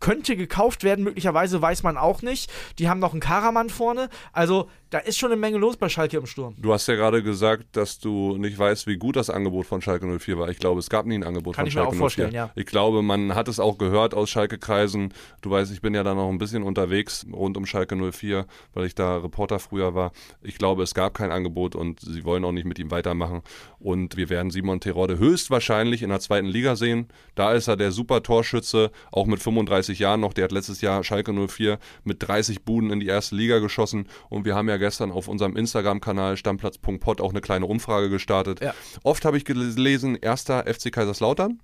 könnte 0.00 0.36
gekauft 0.36 0.84
werden, 0.84 1.04
möglicherweise 1.04 1.60
weiß 1.60 1.82
man 1.82 1.96
auch 1.96 2.22
nicht. 2.22 2.50
Die 2.78 2.88
haben 2.88 3.00
noch 3.00 3.12
einen 3.12 3.20
Karaman 3.20 3.70
vorne. 3.70 4.08
Also 4.32 4.68
da 4.90 4.98
ist 4.98 5.18
schon 5.18 5.30
eine 5.30 5.40
Menge 5.40 5.58
los 5.58 5.76
bei 5.76 5.88
Schalke 5.88 6.16
im 6.16 6.26
Sturm. 6.26 6.54
Du 6.58 6.72
hast 6.72 6.86
ja 6.88 6.94
gerade 6.94 7.22
gesagt, 7.22 7.64
dass 7.72 7.98
du 7.98 8.36
nicht 8.38 8.58
weißt, 8.58 8.86
wie 8.86 8.96
gut 8.96 9.16
das 9.16 9.28
Angebot 9.28 9.66
von 9.66 9.82
Schalke 9.82 10.06
04 10.06 10.38
war. 10.38 10.48
Ich 10.48 10.58
glaube, 10.58 10.80
es 10.80 10.88
gab 10.88 11.04
nie 11.04 11.14
ein 11.16 11.24
Angebot 11.24 11.56
Kann 11.56 11.64
von 11.64 11.68
ich 11.68 11.74
mir 11.74 11.80
Schalke 11.82 11.88
auch 11.88 11.92
04. 11.92 11.98
vorstellen, 12.00 12.32
ja. 12.32 12.50
Ich 12.54 12.66
glaube, 12.66 13.02
man 13.02 13.34
hat 13.34 13.48
es 13.48 13.60
auch 13.60 13.76
gehört 13.76 14.14
aus 14.14 14.30
Schalke-Kreisen. 14.30 15.12
Du 15.42 15.50
weißt, 15.50 15.72
ich 15.72 15.82
bin 15.82 15.94
ja 15.94 16.02
da 16.02 16.14
noch 16.14 16.30
ein 16.30 16.38
bisschen 16.38 16.62
unterwegs 16.62 17.26
rund 17.30 17.56
um 17.58 17.66
Schalke 17.66 17.96
04, 17.96 18.46
weil 18.72 18.86
ich 18.86 18.94
da 18.94 19.18
Reporter 19.18 19.58
früher 19.58 19.94
war. 19.94 20.12
Ich 20.42 20.56
glaube, 20.56 20.82
es 20.82 20.94
gab 20.94 21.14
kein 21.14 21.32
Angebot 21.32 21.76
und 21.76 22.00
sie 22.00 22.24
wollen 22.24 22.44
auch 22.46 22.52
nicht 22.52 22.66
mit 22.66 22.78
ihm 22.78 22.90
weitermachen. 22.90 23.42
Und 23.78 24.16
wir 24.16 24.30
werden 24.30 24.50
Simon 24.50 24.80
Terodde 24.80 25.18
höchstwahrscheinlich 25.18 26.02
in 26.02 26.08
der 26.08 26.20
zweiten 26.20 26.46
Liga 26.46 26.76
sehen. 26.76 27.08
Da 27.34 27.52
ist 27.52 27.68
er 27.68 27.76
der 27.76 27.92
super 27.92 28.22
Torschütze, 28.22 28.90
auch 29.12 29.26
mit 29.26 29.42
35 29.42 29.98
Jahren 29.98 30.20
noch. 30.20 30.32
Der 30.32 30.44
hat 30.44 30.52
letztes 30.52 30.80
Jahr 30.80 31.04
Schalke 31.04 31.32
04 31.34 31.78
mit 32.04 32.26
30 32.26 32.62
Buden 32.62 32.90
in 32.90 33.00
die 33.00 33.06
erste 33.06 33.36
Liga 33.36 33.58
geschossen. 33.58 34.08
Und 34.30 34.46
wir 34.46 34.54
haben 34.54 34.68
ja 34.68 34.77
gestern 34.78 35.10
auf 35.10 35.28
unserem 35.28 35.56
Instagram-Kanal 35.56 36.36
stammplatz.pod 36.36 37.20
auch 37.20 37.30
eine 37.30 37.40
kleine 37.40 37.66
Umfrage 37.66 38.10
gestartet. 38.10 38.60
Ja. 38.60 38.74
Oft 39.02 39.24
habe 39.24 39.36
ich 39.36 39.44
gelesen, 39.44 40.16
erster 40.20 40.64
FC 40.72 40.92
Kaiserslautern. 40.92 41.60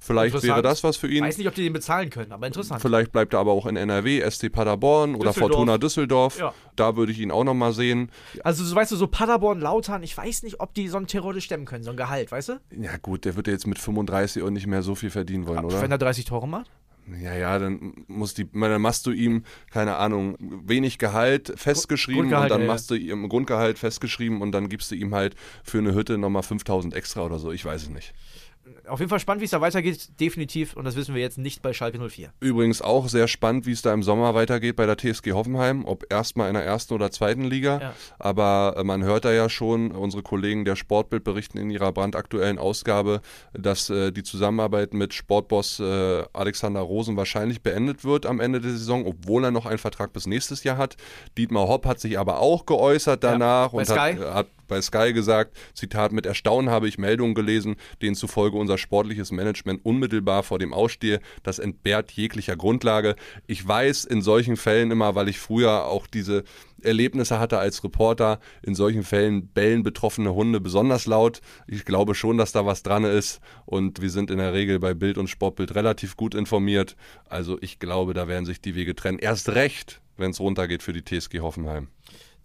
Vielleicht 0.00 0.42
wäre 0.42 0.62
das 0.62 0.84
was 0.84 0.96
für 0.96 1.08
ihn. 1.08 1.24
Weiß 1.24 1.38
nicht, 1.38 1.48
ob 1.48 1.54
die 1.54 1.64
den 1.64 1.72
bezahlen 1.72 2.08
können, 2.10 2.30
aber 2.30 2.46
interessant. 2.46 2.80
Vielleicht 2.80 3.10
bleibt 3.10 3.34
er 3.34 3.40
aber 3.40 3.50
auch 3.50 3.66
in 3.66 3.76
NRW, 3.76 4.20
SC 4.30 4.50
Paderborn 4.50 5.16
oder 5.16 5.30
Düsseldorf. 5.30 5.50
Fortuna 5.50 5.78
Düsseldorf. 5.78 6.38
Ja. 6.38 6.54
Da 6.76 6.96
würde 6.96 7.10
ich 7.10 7.18
ihn 7.18 7.32
auch 7.32 7.42
nochmal 7.42 7.72
sehen. 7.72 8.10
Also, 8.44 8.64
so, 8.64 8.76
weißt 8.76 8.92
du, 8.92 8.96
so 8.96 9.08
Paderborn, 9.08 9.60
Lautern, 9.60 10.04
ich 10.04 10.16
weiß 10.16 10.44
nicht, 10.44 10.60
ob 10.60 10.72
die 10.74 10.88
so 10.88 10.98
einen 10.98 11.08
Terror 11.08 11.38
stemmen 11.40 11.64
können, 11.64 11.82
so 11.82 11.90
ein 11.90 11.96
Gehalt, 11.96 12.30
weißt 12.30 12.50
du? 12.50 12.60
Ja 12.80 12.96
gut, 12.98 13.24
der 13.24 13.34
wird 13.34 13.48
ja 13.48 13.52
jetzt 13.52 13.66
mit 13.66 13.78
35 13.78 14.42
und 14.42 14.52
nicht 14.52 14.68
mehr 14.68 14.82
so 14.82 14.94
viel 14.94 15.10
verdienen 15.10 15.48
wollen, 15.48 15.64
oder? 15.64 15.82
Wenn 15.82 15.90
er 15.90 15.98
30 15.98 16.24
Tore 16.24 16.46
macht? 16.46 16.70
Ja, 17.22 17.34
ja, 17.34 17.58
dann 17.58 18.04
muss 18.06 18.34
die, 18.34 18.48
dann 18.52 18.82
machst 18.82 19.06
du 19.06 19.12
ihm, 19.12 19.44
keine 19.70 19.96
Ahnung, 19.96 20.36
wenig 20.38 20.98
Gehalt 20.98 21.52
festgeschrieben 21.56 22.22
Grundgehalt, 22.22 22.52
und 22.52 22.58
dann 22.58 22.66
machst 22.66 22.90
du 22.90 22.94
ihm 22.94 23.28
Grundgehalt 23.28 23.78
festgeschrieben 23.78 24.42
und 24.42 24.52
dann 24.52 24.68
gibst 24.68 24.90
du 24.90 24.94
ihm 24.94 25.14
halt 25.14 25.34
für 25.62 25.78
eine 25.78 25.94
Hütte 25.94 26.18
nochmal 26.18 26.42
5000 26.42 26.94
extra 26.94 27.22
oder 27.22 27.38
so. 27.38 27.50
Ich 27.52 27.64
weiß 27.64 27.82
es 27.82 27.88
nicht. 27.88 28.14
Auf 28.88 29.00
jeden 29.00 29.10
Fall 29.10 29.20
spannend, 29.20 29.40
wie 29.40 29.44
es 29.44 29.50
da 29.50 29.60
weitergeht, 29.60 30.20
definitiv. 30.20 30.74
Und 30.74 30.84
das 30.84 30.96
wissen 30.96 31.14
wir 31.14 31.22
jetzt 31.22 31.38
nicht 31.38 31.62
bei 31.62 31.72
Schalke 31.72 31.98
04. 31.98 32.32
Übrigens 32.40 32.82
auch 32.82 33.08
sehr 33.08 33.28
spannend, 33.28 33.66
wie 33.66 33.72
es 33.72 33.82
da 33.82 33.92
im 33.92 34.02
Sommer 34.02 34.34
weitergeht 34.34 34.76
bei 34.76 34.86
der 34.86 34.96
TSG 34.96 35.32
Hoffenheim, 35.32 35.84
ob 35.84 36.10
erstmal 36.10 36.48
in 36.48 36.54
der 36.54 36.64
ersten 36.64 36.94
oder 36.94 37.10
zweiten 37.10 37.44
Liga. 37.44 37.80
Ja. 37.80 37.94
Aber 38.18 38.74
äh, 38.76 38.84
man 38.84 39.04
hört 39.04 39.24
da 39.24 39.32
ja 39.32 39.48
schon, 39.48 39.90
unsere 39.92 40.22
Kollegen 40.22 40.64
der 40.64 40.76
Sportbild 40.76 41.24
berichten 41.24 41.58
in 41.58 41.70
ihrer 41.70 41.92
brandaktuellen 41.92 42.58
Ausgabe, 42.58 43.20
dass 43.52 43.90
äh, 43.90 44.12
die 44.12 44.22
Zusammenarbeit 44.22 44.94
mit 44.94 45.14
Sportboss 45.14 45.80
äh, 45.80 46.24
Alexander 46.32 46.80
Rosen 46.80 47.16
wahrscheinlich 47.16 47.62
beendet 47.62 48.04
wird 48.04 48.26
am 48.26 48.40
Ende 48.40 48.60
der 48.60 48.72
Saison, 48.72 49.06
obwohl 49.06 49.44
er 49.44 49.50
noch 49.50 49.66
einen 49.66 49.78
Vertrag 49.78 50.12
bis 50.12 50.26
nächstes 50.26 50.64
Jahr 50.64 50.76
hat. 50.76 50.96
Dietmar 51.36 51.68
Hopp 51.68 51.86
hat 51.86 52.00
sich 52.00 52.18
aber 52.18 52.40
auch 52.40 52.66
geäußert 52.66 53.22
danach 53.22 53.72
bei 53.72 53.78
und 53.78 53.88
hat, 53.88 54.16
Sky. 54.16 54.22
hat 54.22 54.46
bei 54.68 54.80
Sky 54.80 55.12
gesagt, 55.12 55.56
Zitat, 55.74 56.12
mit 56.12 56.26
Erstaunen 56.26 56.70
habe 56.70 56.86
ich 56.86 56.98
Meldungen 56.98 57.34
gelesen, 57.34 57.76
denen 58.02 58.14
zufolge 58.14 58.56
unser 58.56 58.77
sportliches 58.78 59.32
Management 59.32 59.84
unmittelbar 59.84 60.42
vor 60.42 60.58
dem 60.58 60.72
ausstehe. 60.72 61.20
Das 61.42 61.58
entbehrt 61.58 62.12
jeglicher 62.12 62.56
Grundlage. 62.56 63.16
Ich 63.46 63.66
weiß 63.66 64.04
in 64.04 64.22
solchen 64.22 64.56
Fällen 64.56 64.90
immer, 64.90 65.14
weil 65.14 65.28
ich 65.28 65.38
früher 65.38 65.86
auch 65.86 66.06
diese 66.06 66.44
Erlebnisse 66.82 67.38
hatte 67.38 67.58
als 67.58 67.82
Reporter, 67.82 68.40
in 68.62 68.74
solchen 68.74 69.02
Fällen 69.02 69.48
bellen 69.48 69.82
betroffene 69.82 70.34
Hunde 70.34 70.60
besonders 70.60 71.06
laut. 71.06 71.40
Ich 71.66 71.84
glaube 71.84 72.14
schon, 72.14 72.38
dass 72.38 72.52
da 72.52 72.66
was 72.66 72.82
dran 72.82 73.04
ist 73.04 73.40
und 73.66 74.00
wir 74.00 74.10
sind 74.10 74.30
in 74.30 74.38
der 74.38 74.52
Regel 74.52 74.78
bei 74.78 74.94
Bild 74.94 75.18
und 75.18 75.28
Sportbild 75.28 75.74
relativ 75.74 76.16
gut 76.16 76.34
informiert. 76.34 76.96
Also 77.28 77.58
ich 77.60 77.78
glaube, 77.78 78.14
da 78.14 78.28
werden 78.28 78.46
sich 78.46 78.60
die 78.60 78.74
Wege 78.74 78.94
trennen. 78.94 79.18
Erst 79.18 79.50
recht, 79.50 80.00
wenn 80.16 80.30
es 80.30 80.40
runtergeht 80.40 80.82
für 80.82 80.92
die 80.92 81.04
TSG 81.04 81.40
Hoffenheim. 81.40 81.88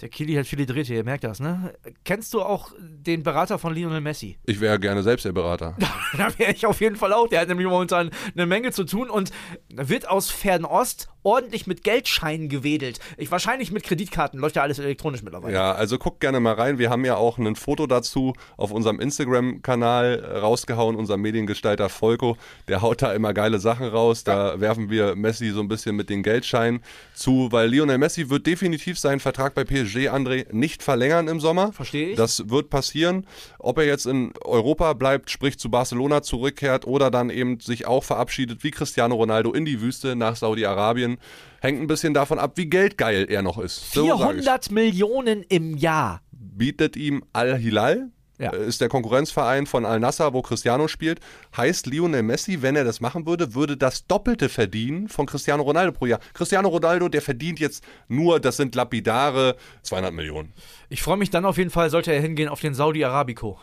Der 0.04 0.10
Kili 0.10 0.34
hat 0.34 0.46
viele 0.46 0.66
Drähte, 0.66 0.94
ihr 0.94 1.06
merkt 1.06 1.24
das, 1.24 1.40
ne? 1.40 1.76
Kennst 2.04 2.34
du 2.34 2.42
auch 2.42 2.74
den 2.78 3.24
Berater 3.24 3.58
von 3.58 3.74
Lionel 3.74 4.02
Messi? 4.02 4.38
Ich 4.46 4.60
wäre 4.60 4.78
gerne 4.78 5.02
selbst 5.02 5.24
der 5.24 5.32
Berater. 5.32 5.78
da 6.18 6.38
wäre 6.38 6.52
ich 6.52 6.66
auf 6.66 6.82
jeden 6.82 6.98
Fall 6.98 7.14
auch. 7.14 7.30
Der 7.30 7.40
hat 7.40 7.48
nämlich 7.48 7.68
momentan 7.68 8.12
eine 8.34 8.46
Menge 8.46 8.74
zu 8.74 8.84
tun 8.84 9.10
und 9.10 9.32
wird 9.70 10.10
aus 10.10 10.30
Fernost 10.30 11.08
ordentlich 11.24 11.68
mit 11.68 11.84
Geldscheinen 11.84 12.50
gewedelt. 12.50 13.00
Ich, 13.18 13.32
wahrscheinlich 13.32 13.72
mit 13.72 13.84
Kreditkarten, 13.84 14.40
läuft 14.40 14.56
ja 14.56 14.62
alles 14.62 14.80
elektronisch 14.80 15.24
mittlerweile. 15.24 15.54
Ja, 15.54 15.74
also 15.74 15.98
guckt 15.98 16.20
gerne 16.20 16.40
mal 16.40 16.54
rein. 16.54 16.78
Wir 16.78 16.90
haben 16.90 17.06
ja 17.06 17.16
auch 17.16 17.38
ein 17.38 17.56
Foto 17.56 17.88
dazu 17.88 18.34
auf 18.58 18.72
unserem 18.72 19.00
Instagram-Kanal 19.00 20.40
rausgehauen, 20.42 20.96
unser 20.96 21.18
Mediengestalter 21.18 21.90
Volko. 21.90 22.38
Der 22.68 22.82
haut 22.82 23.02
da 23.02 23.14
immer 23.14 23.34
geile 23.34 23.60
Sachen 23.60 23.88
raus. 23.88 24.24
Da 24.24 24.60
werfen 24.60 24.90
wir 24.90 25.16
Messi 25.16 25.52
so 25.52 25.62
ein 25.62 25.68
bisschen 25.68 25.96
mit 25.96 26.10
den 26.10 26.24
Geldscheinen 26.24 26.82
zu, 27.14 27.52
weil 27.52 27.70
Lionel 27.70 27.98
Messi 27.98 28.30
wird 28.30 28.46
definitiv 28.46 29.00
seinen 29.00 29.20
Vertrag 29.20 29.56
bei 29.56 29.64
PSG, 29.64 30.10
André, 30.10 30.46
nicht 30.54 30.84
verlängern 30.84 31.28
im 31.28 31.40
Sommer. 31.40 31.74
Verstehe 31.74 32.10
ich. 32.10 32.16
Das 32.16 32.50
wird 32.50 32.70
passieren. 32.70 33.26
Ob 33.60 33.78
er 33.78 33.86
jetzt 33.86 34.06
in 34.06 34.34
Europa 34.44 34.94
bleibt, 34.94 35.30
sprich 35.30 35.58
zu 35.58 35.70
Barcelona 35.70 36.22
zurückkehrt 36.22 36.86
oder 36.86 37.10
dann 37.10 37.30
eben 37.30 37.60
sich 37.60 37.86
auch 37.88 38.04
verabschiedet 38.04 38.64
wie 38.64 38.72
Cristiano 38.72 39.16
Ronaldo 39.16 39.54
in 39.54 39.66
die 39.66 39.82
Wüste 39.82 40.16
nach 40.16 40.36
Saudi-Arabien, 40.36 41.13
hängt 41.62 41.82
ein 41.82 41.88
bisschen 41.88 42.14
davon 42.14 42.40
ab, 42.40 42.54
wie 42.56 42.66
geldgeil 42.70 43.26
er 43.30 43.42
noch 43.42 43.58
ist. 43.58 43.92
So 43.94 44.06
sag 44.08 44.36
ich's 44.36 44.46
400 44.46 44.72
Millionen 44.72 45.44
im 45.44 45.78
Jahr. 45.78 46.22
bietet 46.32 46.96
ihm 46.96 47.24
Al-Hilal, 47.34 48.10
Ja. 48.40 48.52
äh, 48.52 48.66
ist 48.68 48.82
der 48.82 48.90
Konkurrenzverein 48.90 49.66
von 49.68 49.86
Al-Nassr, 49.86 50.34
wo 50.34 50.42
Cristiano 50.42 50.88
spielt. 50.88 51.20
Heißt 51.56 51.86
Lionel 51.88 52.24
Messi, 52.24 52.62
wenn 52.62 52.76
er 52.76 52.84
das 52.84 53.00
machen 53.00 53.26
würde, 53.26 53.54
würde 53.54 53.78
das 53.78 54.08
Doppelte 54.08 54.50
verdienen 54.50 55.08
von 55.08 55.26
Cristiano 55.26 55.64
Ronaldo 55.64 55.92
pro 55.94 56.06
Jahr. 56.08 56.20
Cristiano 56.34 56.68
Ronaldo, 56.70 57.10
der 57.10 57.22
verdient 57.22 57.60
jetzt 57.60 57.84
nur, 58.08 58.40
das 58.40 58.58
sind 58.58 58.76
lapidare 58.76 59.56
200 59.84 60.14
Millionen. 60.14 60.52
Ich 60.94 61.02
freue 61.02 61.18
mich 61.18 61.32
dann 61.32 61.44
auf 61.44 61.58
jeden 61.58 61.72
Fall, 61.72 61.90
sollte 61.90 62.14
er 62.14 62.22
hingehen, 62.22 62.50
auf 62.50 62.60
den 62.62 62.76
Saudi 62.76 63.04
Arabico. 63.04 63.58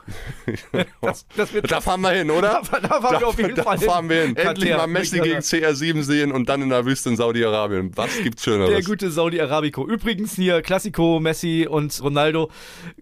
das, 1.01 1.25
das 1.37 1.51
Da 1.69 1.81
fahren 1.81 2.01
wir 2.01 2.11
hin, 2.11 2.29
oder? 2.29 2.61
Da- 2.73 2.81
da 2.89 3.01
fahren 3.01 3.21
wir 3.21 3.29
auf 3.29 3.39
jeden 3.39 3.55
da 3.55 3.63
Fall 3.63 3.79
hin. 3.79 3.89
fahren 3.89 4.09
wir 4.09 4.23
hin. 4.23 4.37
Endlich 4.37 4.77
mal 4.77 4.89
Messi 4.89 5.21
gegen 5.21 5.39
CR7 5.39 6.03
sehen 6.03 6.33
und 6.33 6.49
dann 6.49 6.61
in 6.61 6.71
der 6.71 6.85
Wüste 6.85 7.09
in 7.09 7.17
Saudi-Arabien. 7.17 7.93
Was 7.97 8.19
gibt's 8.21 8.43
Schöneres? 8.43 8.71
Der 8.71 8.83
gute 8.83 9.13
Saudi 9.13 9.41
Arabico. 9.41 9.87
Übrigens 9.87 10.35
hier 10.35 10.61
Classico, 10.61 11.21
Messi 11.21 11.69
und 11.71 12.03
Ronaldo. 12.03 12.51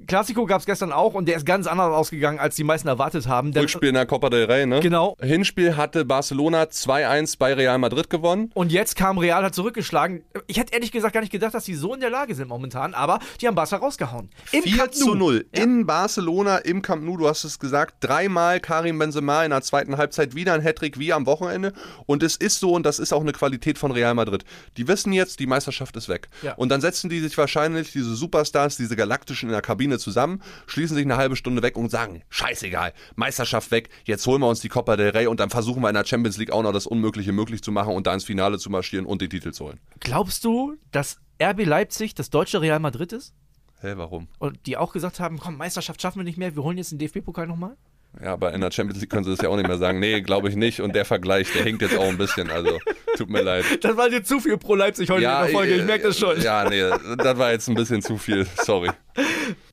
Classico 0.07 0.45
gab 0.45 0.61
es 0.61 0.67
gestern 0.67 0.93
auch 0.93 1.15
und 1.15 1.27
der 1.27 1.37
ist 1.39 1.47
ganz 1.47 1.67
anders 1.67 1.95
ausgegangen, 1.95 2.39
als 2.39 2.55
die 2.55 2.65
meisten 2.65 2.87
erwartet 2.87 3.27
haben. 3.29 3.55
Rückspiel 3.55 3.89
in 3.89 3.95
der 3.95 4.05
Copa 4.05 4.29
del 4.29 4.45
Rey, 4.45 4.67
ne? 4.67 4.81
Genau. 4.81 5.17
Hinspiel 5.23 5.79
hatte 5.79 6.05
Barcelona 6.05 6.65
2-1 6.65 7.37
bei 7.39 7.55
Real 7.55 7.79
Madrid 7.79 8.11
gewonnen. 8.11 8.51
Und 8.53 8.73
jetzt 8.73 8.95
kam 8.95 9.17
Real, 9.17 9.43
hat 9.43 9.55
zurückgeschlagen. 9.55 10.23
Ich 10.49 10.59
hätte 10.59 10.75
ehrlich 10.75 10.93
gesagt 10.93 11.15
gar 11.15 11.23
nicht 11.23 11.33
gedacht, 11.33 11.55
dass 11.55 11.65
die 11.65 11.75
so 11.75 11.95
in 11.95 12.01
der 12.01 12.11
Lage 12.11 12.35
sind 12.35 12.49
momentan, 12.49 12.93
aber 12.93 13.21
die 13.41 13.47
haben 13.47 13.55
Barca 13.55 13.77
rausgehauen. 13.77 14.18
Im 14.53 14.63
4 14.63 14.77
Camp 14.77 14.93
Nou. 14.95 15.07
zu 15.07 15.15
0 15.15 15.47
in 15.53 15.87
Barcelona 15.87 16.59
im 16.59 16.83
Camp 16.83 17.05
Nou, 17.05 17.17
du 17.17 17.29
hast 17.29 17.45
es 17.45 17.59
gesagt, 17.59 17.97
dreimal 18.01 18.61
Karim 18.61 18.99
Benzema 18.99 19.45
in 19.45 19.51
der 19.51 19.63
zweiten 19.63 19.97
Halbzeit 19.97 20.35
wieder 20.35 20.55
ein 20.55 20.63
Hattrick 20.63 20.99
wie 20.99 21.13
am 21.13 21.27
Wochenende 21.27 21.73
und 22.07 22.23
es 22.23 22.37
ist 22.37 22.61
so 22.61 22.73
und 22.73 22.85
das 22.85 22.99
ist 22.99 23.13
auch 23.13 23.21
eine 23.21 23.33
Qualität 23.33 23.79
von 23.79 23.91
Real 23.93 24.15
Madrid. 24.15 24.45
Die 24.77 24.89
wissen 24.89 25.13
jetzt, 25.13 25.41
die 25.41 25.47
Meisterschaft 25.47 25.97
ist 25.97 26.09
weg. 26.09 26.29
Ja. 26.43 26.55
Und 26.55 26.69
dann 26.71 26.81
setzen 26.81 27.11
die 27.11 27.21
sich 27.21 27.37
wahrscheinlich 27.39 27.93
diese 27.93 28.15
Superstars, 28.15 28.77
diese 28.77 28.97
galaktischen 28.97 29.49
in 29.49 29.53
der 29.53 29.63
Kabine 29.63 29.99
zusammen, 29.99 30.43
schließen 30.67 30.97
sich 30.97 31.05
eine 31.05 31.17
halbe 31.17 31.37
Stunde 31.37 31.63
weg 31.63 31.77
und 31.77 31.91
sagen, 31.91 32.23
scheißegal, 32.29 32.93
Meisterschaft 33.17 33.71
weg, 33.71 33.91
jetzt 34.05 34.27
holen 34.27 34.41
wir 34.41 34.49
uns 34.49 34.61
die 34.61 34.69
Copa 34.69 34.97
del 34.97 35.11
Rey 35.11 35.27
und 35.27 35.41
dann 35.41 35.51
versuchen 35.51 35.83
wir 35.83 35.89
in 35.89 35.95
der 35.95 36.05
Champions 36.05 36.37
League 36.39 36.51
auch 36.51 36.63
noch 36.63 36.73
das 36.73 36.87
Unmögliche 36.87 37.33
möglich 37.33 37.63
zu 37.63 37.73
machen 37.73 37.95
und 37.95 38.07
da 38.07 38.15
ins 38.15 38.25
Finale 38.25 38.59
zu 38.59 38.71
marschieren 38.71 39.07
und 39.07 39.23
den 39.23 39.31
Titel 39.31 39.53
zu 39.53 39.67
holen. 39.67 39.81
Glaubst 40.01 40.45
du, 40.45 40.77
dass 40.93 41.19
RB 41.43 41.65
Leipzig 41.65 42.15
das 42.15 42.31
deutsche 42.31 42.61
Real 42.61 42.81
Madrid 42.81 43.13
ist? 43.13 43.35
Hä, 43.81 43.93
warum? 43.97 44.29
Und 44.39 44.67
die 44.67 44.77
auch 44.77 44.93
gesagt 44.93 45.21
haben, 45.21 45.39
komm, 45.39 45.57
Meisterschaft 45.57 46.03
schaffen 46.03 46.19
wir 46.19 46.25
nicht 46.25 46.39
mehr, 46.39 46.57
wir 46.57 46.65
holen 46.65 46.79
jetzt 46.79 46.91
den 46.91 46.99
DFB-Pokal 46.99 47.47
nochmal? 47.47 47.77
Ja, 48.21 48.33
aber 48.33 48.53
in 48.53 48.61
der 48.61 48.73
Champions 48.73 49.01
League 49.01 49.11
können 49.11 49.23
sie 49.23 49.31
das 49.31 49.41
ja 49.41 49.49
auch 49.49 49.57
nicht 49.57 49.69
mehr 49.69 49.79
sagen. 49.79 50.01
Nee, 50.01 50.23
glaube 50.23 50.49
ich 50.49 50.57
nicht. 50.57 50.81
Und 50.81 50.95
der 50.97 51.05
Vergleich, 51.05 51.53
der 51.53 51.63
hinkt 51.63 51.83
jetzt 51.83 51.97
auch 51.97 52.09
ein 52.09 52.19
bisschen. 52.19 52.51
Also, 52.51 52.79
tut 53.17 53.29
mir 53.29 53.43
leid. 53.43 53.65
Das 53.83 53.97
war 53.97 54.09
dir 54.09 54.25
zu 54.25 54.41
viel 54.41 54.57
pro 54.59 54.75
Leipzig 54.75 55.11
heute 55.11 55.25
in 55.25 55.31
der 55.31 55.49
Folge, 55.49 55.75
ich 55.75 55.85
merke 55.85 56.09
das 56.09 56.19
schon. 56.19 56.41
Ja, 56.41 56.69
nee, 56.69 56.81
das 57.17 57.39
war 57.39 57.53
jetzt 57.53 57.69
ein 57.69 57.75
bisschen 57.75 58.03
zu 58.03 58.17
viel. 58.17 58.47
Sorry. 58.57 58.91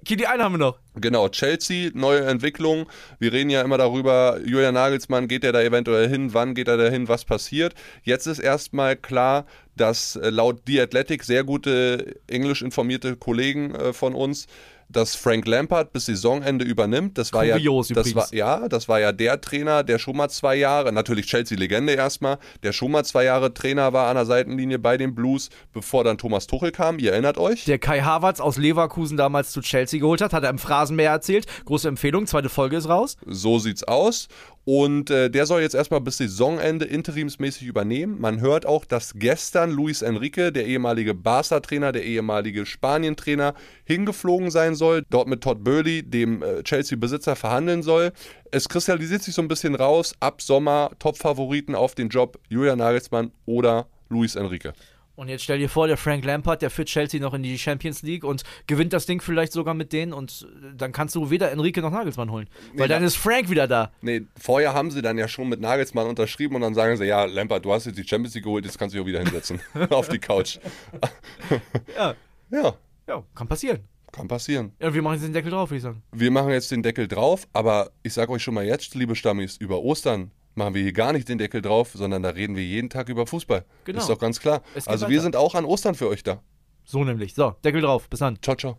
Kili, 0.04 0.26
einen 0.26 0.44
haben 0.44 0.54
wir 0.54 0.60
noch. 0.60 0.80
Genau, 0.96 1.28
Chelsea, 1.30 1.90
neue 1.96 2.26
Entwicklung. 2.26 2.88
Wir 3.18 3.34
reden 3.34 3.50
ja 3.50 3.62
immer 3.62 3.78
darüber, 3.78 4.40
Julian 4.46 4.76
Nagelsmann, 4.76 5.28
geht 5.28 5.44
er 5.44 5.52
da 5.52 5.62
eventuell 5.62 6.08
hin, 6.08 6.34
wann 6.34 6.54
geht 6.54 6.68
er 6.68 6.78
da 6.78 6.90
hin, 6.90 7.08
was 7.08 7.26
passiert. 7.26 7.74
Jetzt 8.04 8.28
ist 8.28 8.40
erstmal 8.40 8.96
klar, 8.96 9.46
dass 9.76 10.16
äh, 10.16 10.30
laut 10.30 10.62
The 10.68 10.82
Athletic 10.82 11.24
sehr 11.24 11.44
gute 11.44 12.16
englisch 12.28 12.62
informierte 12.62 13.16
Kollegen 13.16 13.74
äh, 13.76 13.94
von 13.94 14.14
uns 14.14 14.48
dass 14.90 15.16
Frank 15.16 15.48
Lampard 15.48 15.94
bis 15.94 16.06
Saisonende 16.06 16.66
übernimmt. 16.66 17.18
Das 17.18 17.34
war 17.34 17.46
Kurios 17.46 17.90
ja, 17.90 17.96
das 17.96 18.08
übrigens. 18.08 18.32
war, 18.32 18.38
ja, 18.38 18.68
das 18.70 18.88
war 18.88 19.00
ja 19.00 19.12
der 19.12 19.42
Trainer, 19.42 19.84
der 19.84 20.00
schon 20.00 20.16
mal 20.16 20.30
zwei 20.30 20.56
Jahre, 20.56 20.92
natürlich 20.92 21.26
Chelsea-Legende 21.26 21.94
erstmal, 21.94 22.38
der 22.64 22.72
schon 22.72 22.92
mal 22.92 23.04
zwei 23.04 23.26
Jahre 23.26 23.54
Trainer 23.54 23.94
war 23.94 24.10
an 24.10 24.16
der 24.16 24.26
Seitenlinie 24.26 24.80
bei 24.80 24.98
den 24.98 25.16
Blues, 25.16 25.50
bevor 25.74 26.04
dann 26.04 26.18
Thomas 26.18 26.48
Tuchel 26.48 26.72
kam. 26.72 27.00
Ihr 27.00 27.14
erinnert 27.14 27.38
euch? 27.38 27.66
Der 27.66 27.80
Kai 27.80 28.02
Havertz 28.02 28.40
aus 28.40 28.58
Leverkusen 28.58 29.18
damals 29.18 29.52
zu 29.52 29.62
Chelsea 29.62 30.00
geholt 30.00 30.22
hat, 30.22 30.34
hat 30.34 30.44
er 30.44 30.50
im 30.50 30.60
Phrasenmäher 30.60 31.12
erzählt. 31.12 31.46
Große 31.66 31.88
Empfehlung, 31.88 32.28
zweite 32.28 32.50
Folge 32.50 32.78
ist 32.78 32.88
raus. 32.88 33.18
So 33.26 33.60
sieht's 33.60 33.84
aus. 33.84 34.28
Und 34.66 35.12
äh, 35.12 35.30
der 35.30 35.46
soll 35.46 35.62
jetzt 35.62 35.76
erstmal 35.76 36.02
bis 36.02 36.18
Saisonende 36.18 36.86
interimsmäßig 36.86 37.68
übernehmen. 37.68 38.20
Man 38.20 38.42
hört 38.42 38.66
auch, 38.66 38.84
dass 38.84 39.14
gestern 39.16 39.70
Luis 39.70 40.02
Enrique, 40.02 40.52
der 40.52 40.66
ehemalige 40.66 41.14
Barca-Trainer, 41.14 41.92
der 41.92 42.04
ehemalige 42.04 42.66
Spanien-Trainer, 42.66 43.54
hingeflogen 43.84 44.50
sein 44.50 44.74
soll, 44.74 45.06
dort 45.08 45.28
mit 45.28 45.42
Todd 45.42 45.64
Burley, 45.64 46.02
dem 46.02 46.42
äh, 46.42 46.64
Chelsea-Besitzer, 46.64 47.36
verhandeln 47.36 47.84
soll. 47.84 48.12
Es 48.50 48.68
kristallisiert 48.68 49.22
sich 49.22 49.36
so 49.36 49.44
ein 49.44 49.48
bisschen 49.48 49.76
raus, 49.76 50.16
ab 50.20 50.42
Sommer 50.42 50.90
Top-Favoriten 50.98 51.76
auf 51.76 51.94
den 51.94 52.10
Job 52.10 52.40
Julian 52.50 52.80
Nagelsmann 52.80 53.32
oder 53.46 53.88
Luis 54.10 54.36
Enrique. 54.36 54.74
Und 55.16 55.30
jetzt 55.30 55.44
stell 55.44 55.60
dir 55.60 55.70
vor, 55.70 55.88
der 55.88 55.98
Frank 55.98 56.26
Lampard, 56.26 56.62
der 56.62 56.70
führt 56.70 56.90
Chelsea 56.90 57.20
noch 57.22 57.34
in 57.34 57.42
die 57.44 57.58
Champions 57.58 58.02
League 58.02 58.24
und 58.24 58.44
gewinnt 58.68 58.92
das 58.94 59.06
Ding 59.06 59.22
vielleicht 59.22 59.54
sogar 59.54 59.74
mit 59.74 59.94
denen 59.94 60.12
und 60.14 60.48
dann 60.76 60.92
kannst 60.92 61.16
du 61.16 61.30
weder 61.30 61.52
Enrique 61.52 61.78
noch 61.82 61.92
Nagelsmann 61.92 62.32
holen. 62.32 62.48
Weil 62.74 62.88
Nee, 62.88 62.94
dann 62.94 63.02
da- 63.02 63.08
ist 63.08 63.16
Frank 63.16 63.50
wieder 63.50 63.68
da. 63.68 63.92
Nee, 64.02 64.24
vorher 64.38 64.74
haben 64.74 64.92
sie 64.92 65.02
dann 65.02 65.18
ja 65.18 65.28
schon 65.28 65.48
mit 65.50 65.62
Nagelsmann 65.62 66.08
unterschrieben 66.08 66.56
und 66.56 66.62
dann 66.62 66.74
sagen 66.74 66.98
sie, 66.98 67.06
ja, 67.06 67.24
Lampard, 67.26 67.64
du 67.64 67.72
hast 67.72 67.86
jetzt 67.86 67.98
die 67.98 68.08
Champions 68.08 68.36
League 68.36 68.44
geholt, 68.44 68.66
jetzt 68.66 68.78
kannst 68.78 68.94
du 68.94 68.98
dich 68.98 69.04
auch 69.04 69.08
wieder 69.08 69.20
hinsetzen 69.20 69.60
auf 69.90 70.10
die 70.10 70.20
Couch. 70.20 70.58
Ja. 71.96 72.16
Ja, 72.52 72.76
Ja, 73.08 73.24
kann 73.34 73.48
passieren. 73.48 73.80
kann 74.12 74.28
passieren. 74.28 74.72
Ja, 74.80 74.94
wir 74.94 75.02
machen 75.02 75.14
jetzt 75.16 75.24
den 75.26 75.34
Deckel 75.34 75.52
drauf, 75.52 75.70
würde 75.70 75.78
ich 75.78 75.84
sagen. 75.84 76.02
Wir 76.12 76.32
machen 76.32 76.50
jetzt 76.52 76.72
den 76.72 76.84
Deckel 76.84 77.08
drauf, 77.08 77.48
aber 77.54 77.92
ich 78.04 78.14
sage 78.14 78.32
euch 78.32 78.44
schon 78.44 78.54
mal 78.54 78.66
jetzt, 78.66 78.96
liebe 78.96 79.16
Stammis, 79.16 79.58
über 79.58 79.80
Ostern 79.82 80.32
machen 80.56 80.74
wir 80.74 80.82
hier 80.82 80.94
gar 80.94 81.14
nicht 81.14 81.30
den 81.30 81.38
Deckel 81.38 81.62
drauf, 81.62 81.92
sondern 81.94 82.24
da 82.24 82.30
reden 82.30 82.56
wir 82.56 82.64
jeden 82.64 82.90
Tag 82.90 83.10
über 83.10 83.28
Fußball. 83.28 83.66
Genau. 83.84 84.00
Ist 84.00 84.10
doch 84.10 84.20
ganz 84.20 84.40
klar. 84.40 84.62
Also 84.86 85.08
wir 85.08 85.16
weiter. 85.16 85.22
sind 85.22 85.36
auch 85.36 85.56
an 85.56 85.66
Ostern 85.66 85.96
für 85.96 86.08
euch 86.08 86.24
da. 86.24 86.42
So 86.84 87.04
nämlich. 87.04 87.34
So, 87.34 87.56
Deckel 87.64 87.82
drauf. 87.82 88.10
Bis 88.10 88.20
dann. 88.20 88.38
Ciao, 88.42 88.56
ciao. 88.56 88.76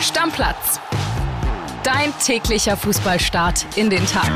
Stammplatz. 0.00 0.80
Dein 1.82 2.12
täglicher 2.18 2.76
Fußballstart 2.76 3.76
in 3.76 3.90
den 3.90 4.06
Tag. 4.06 4.30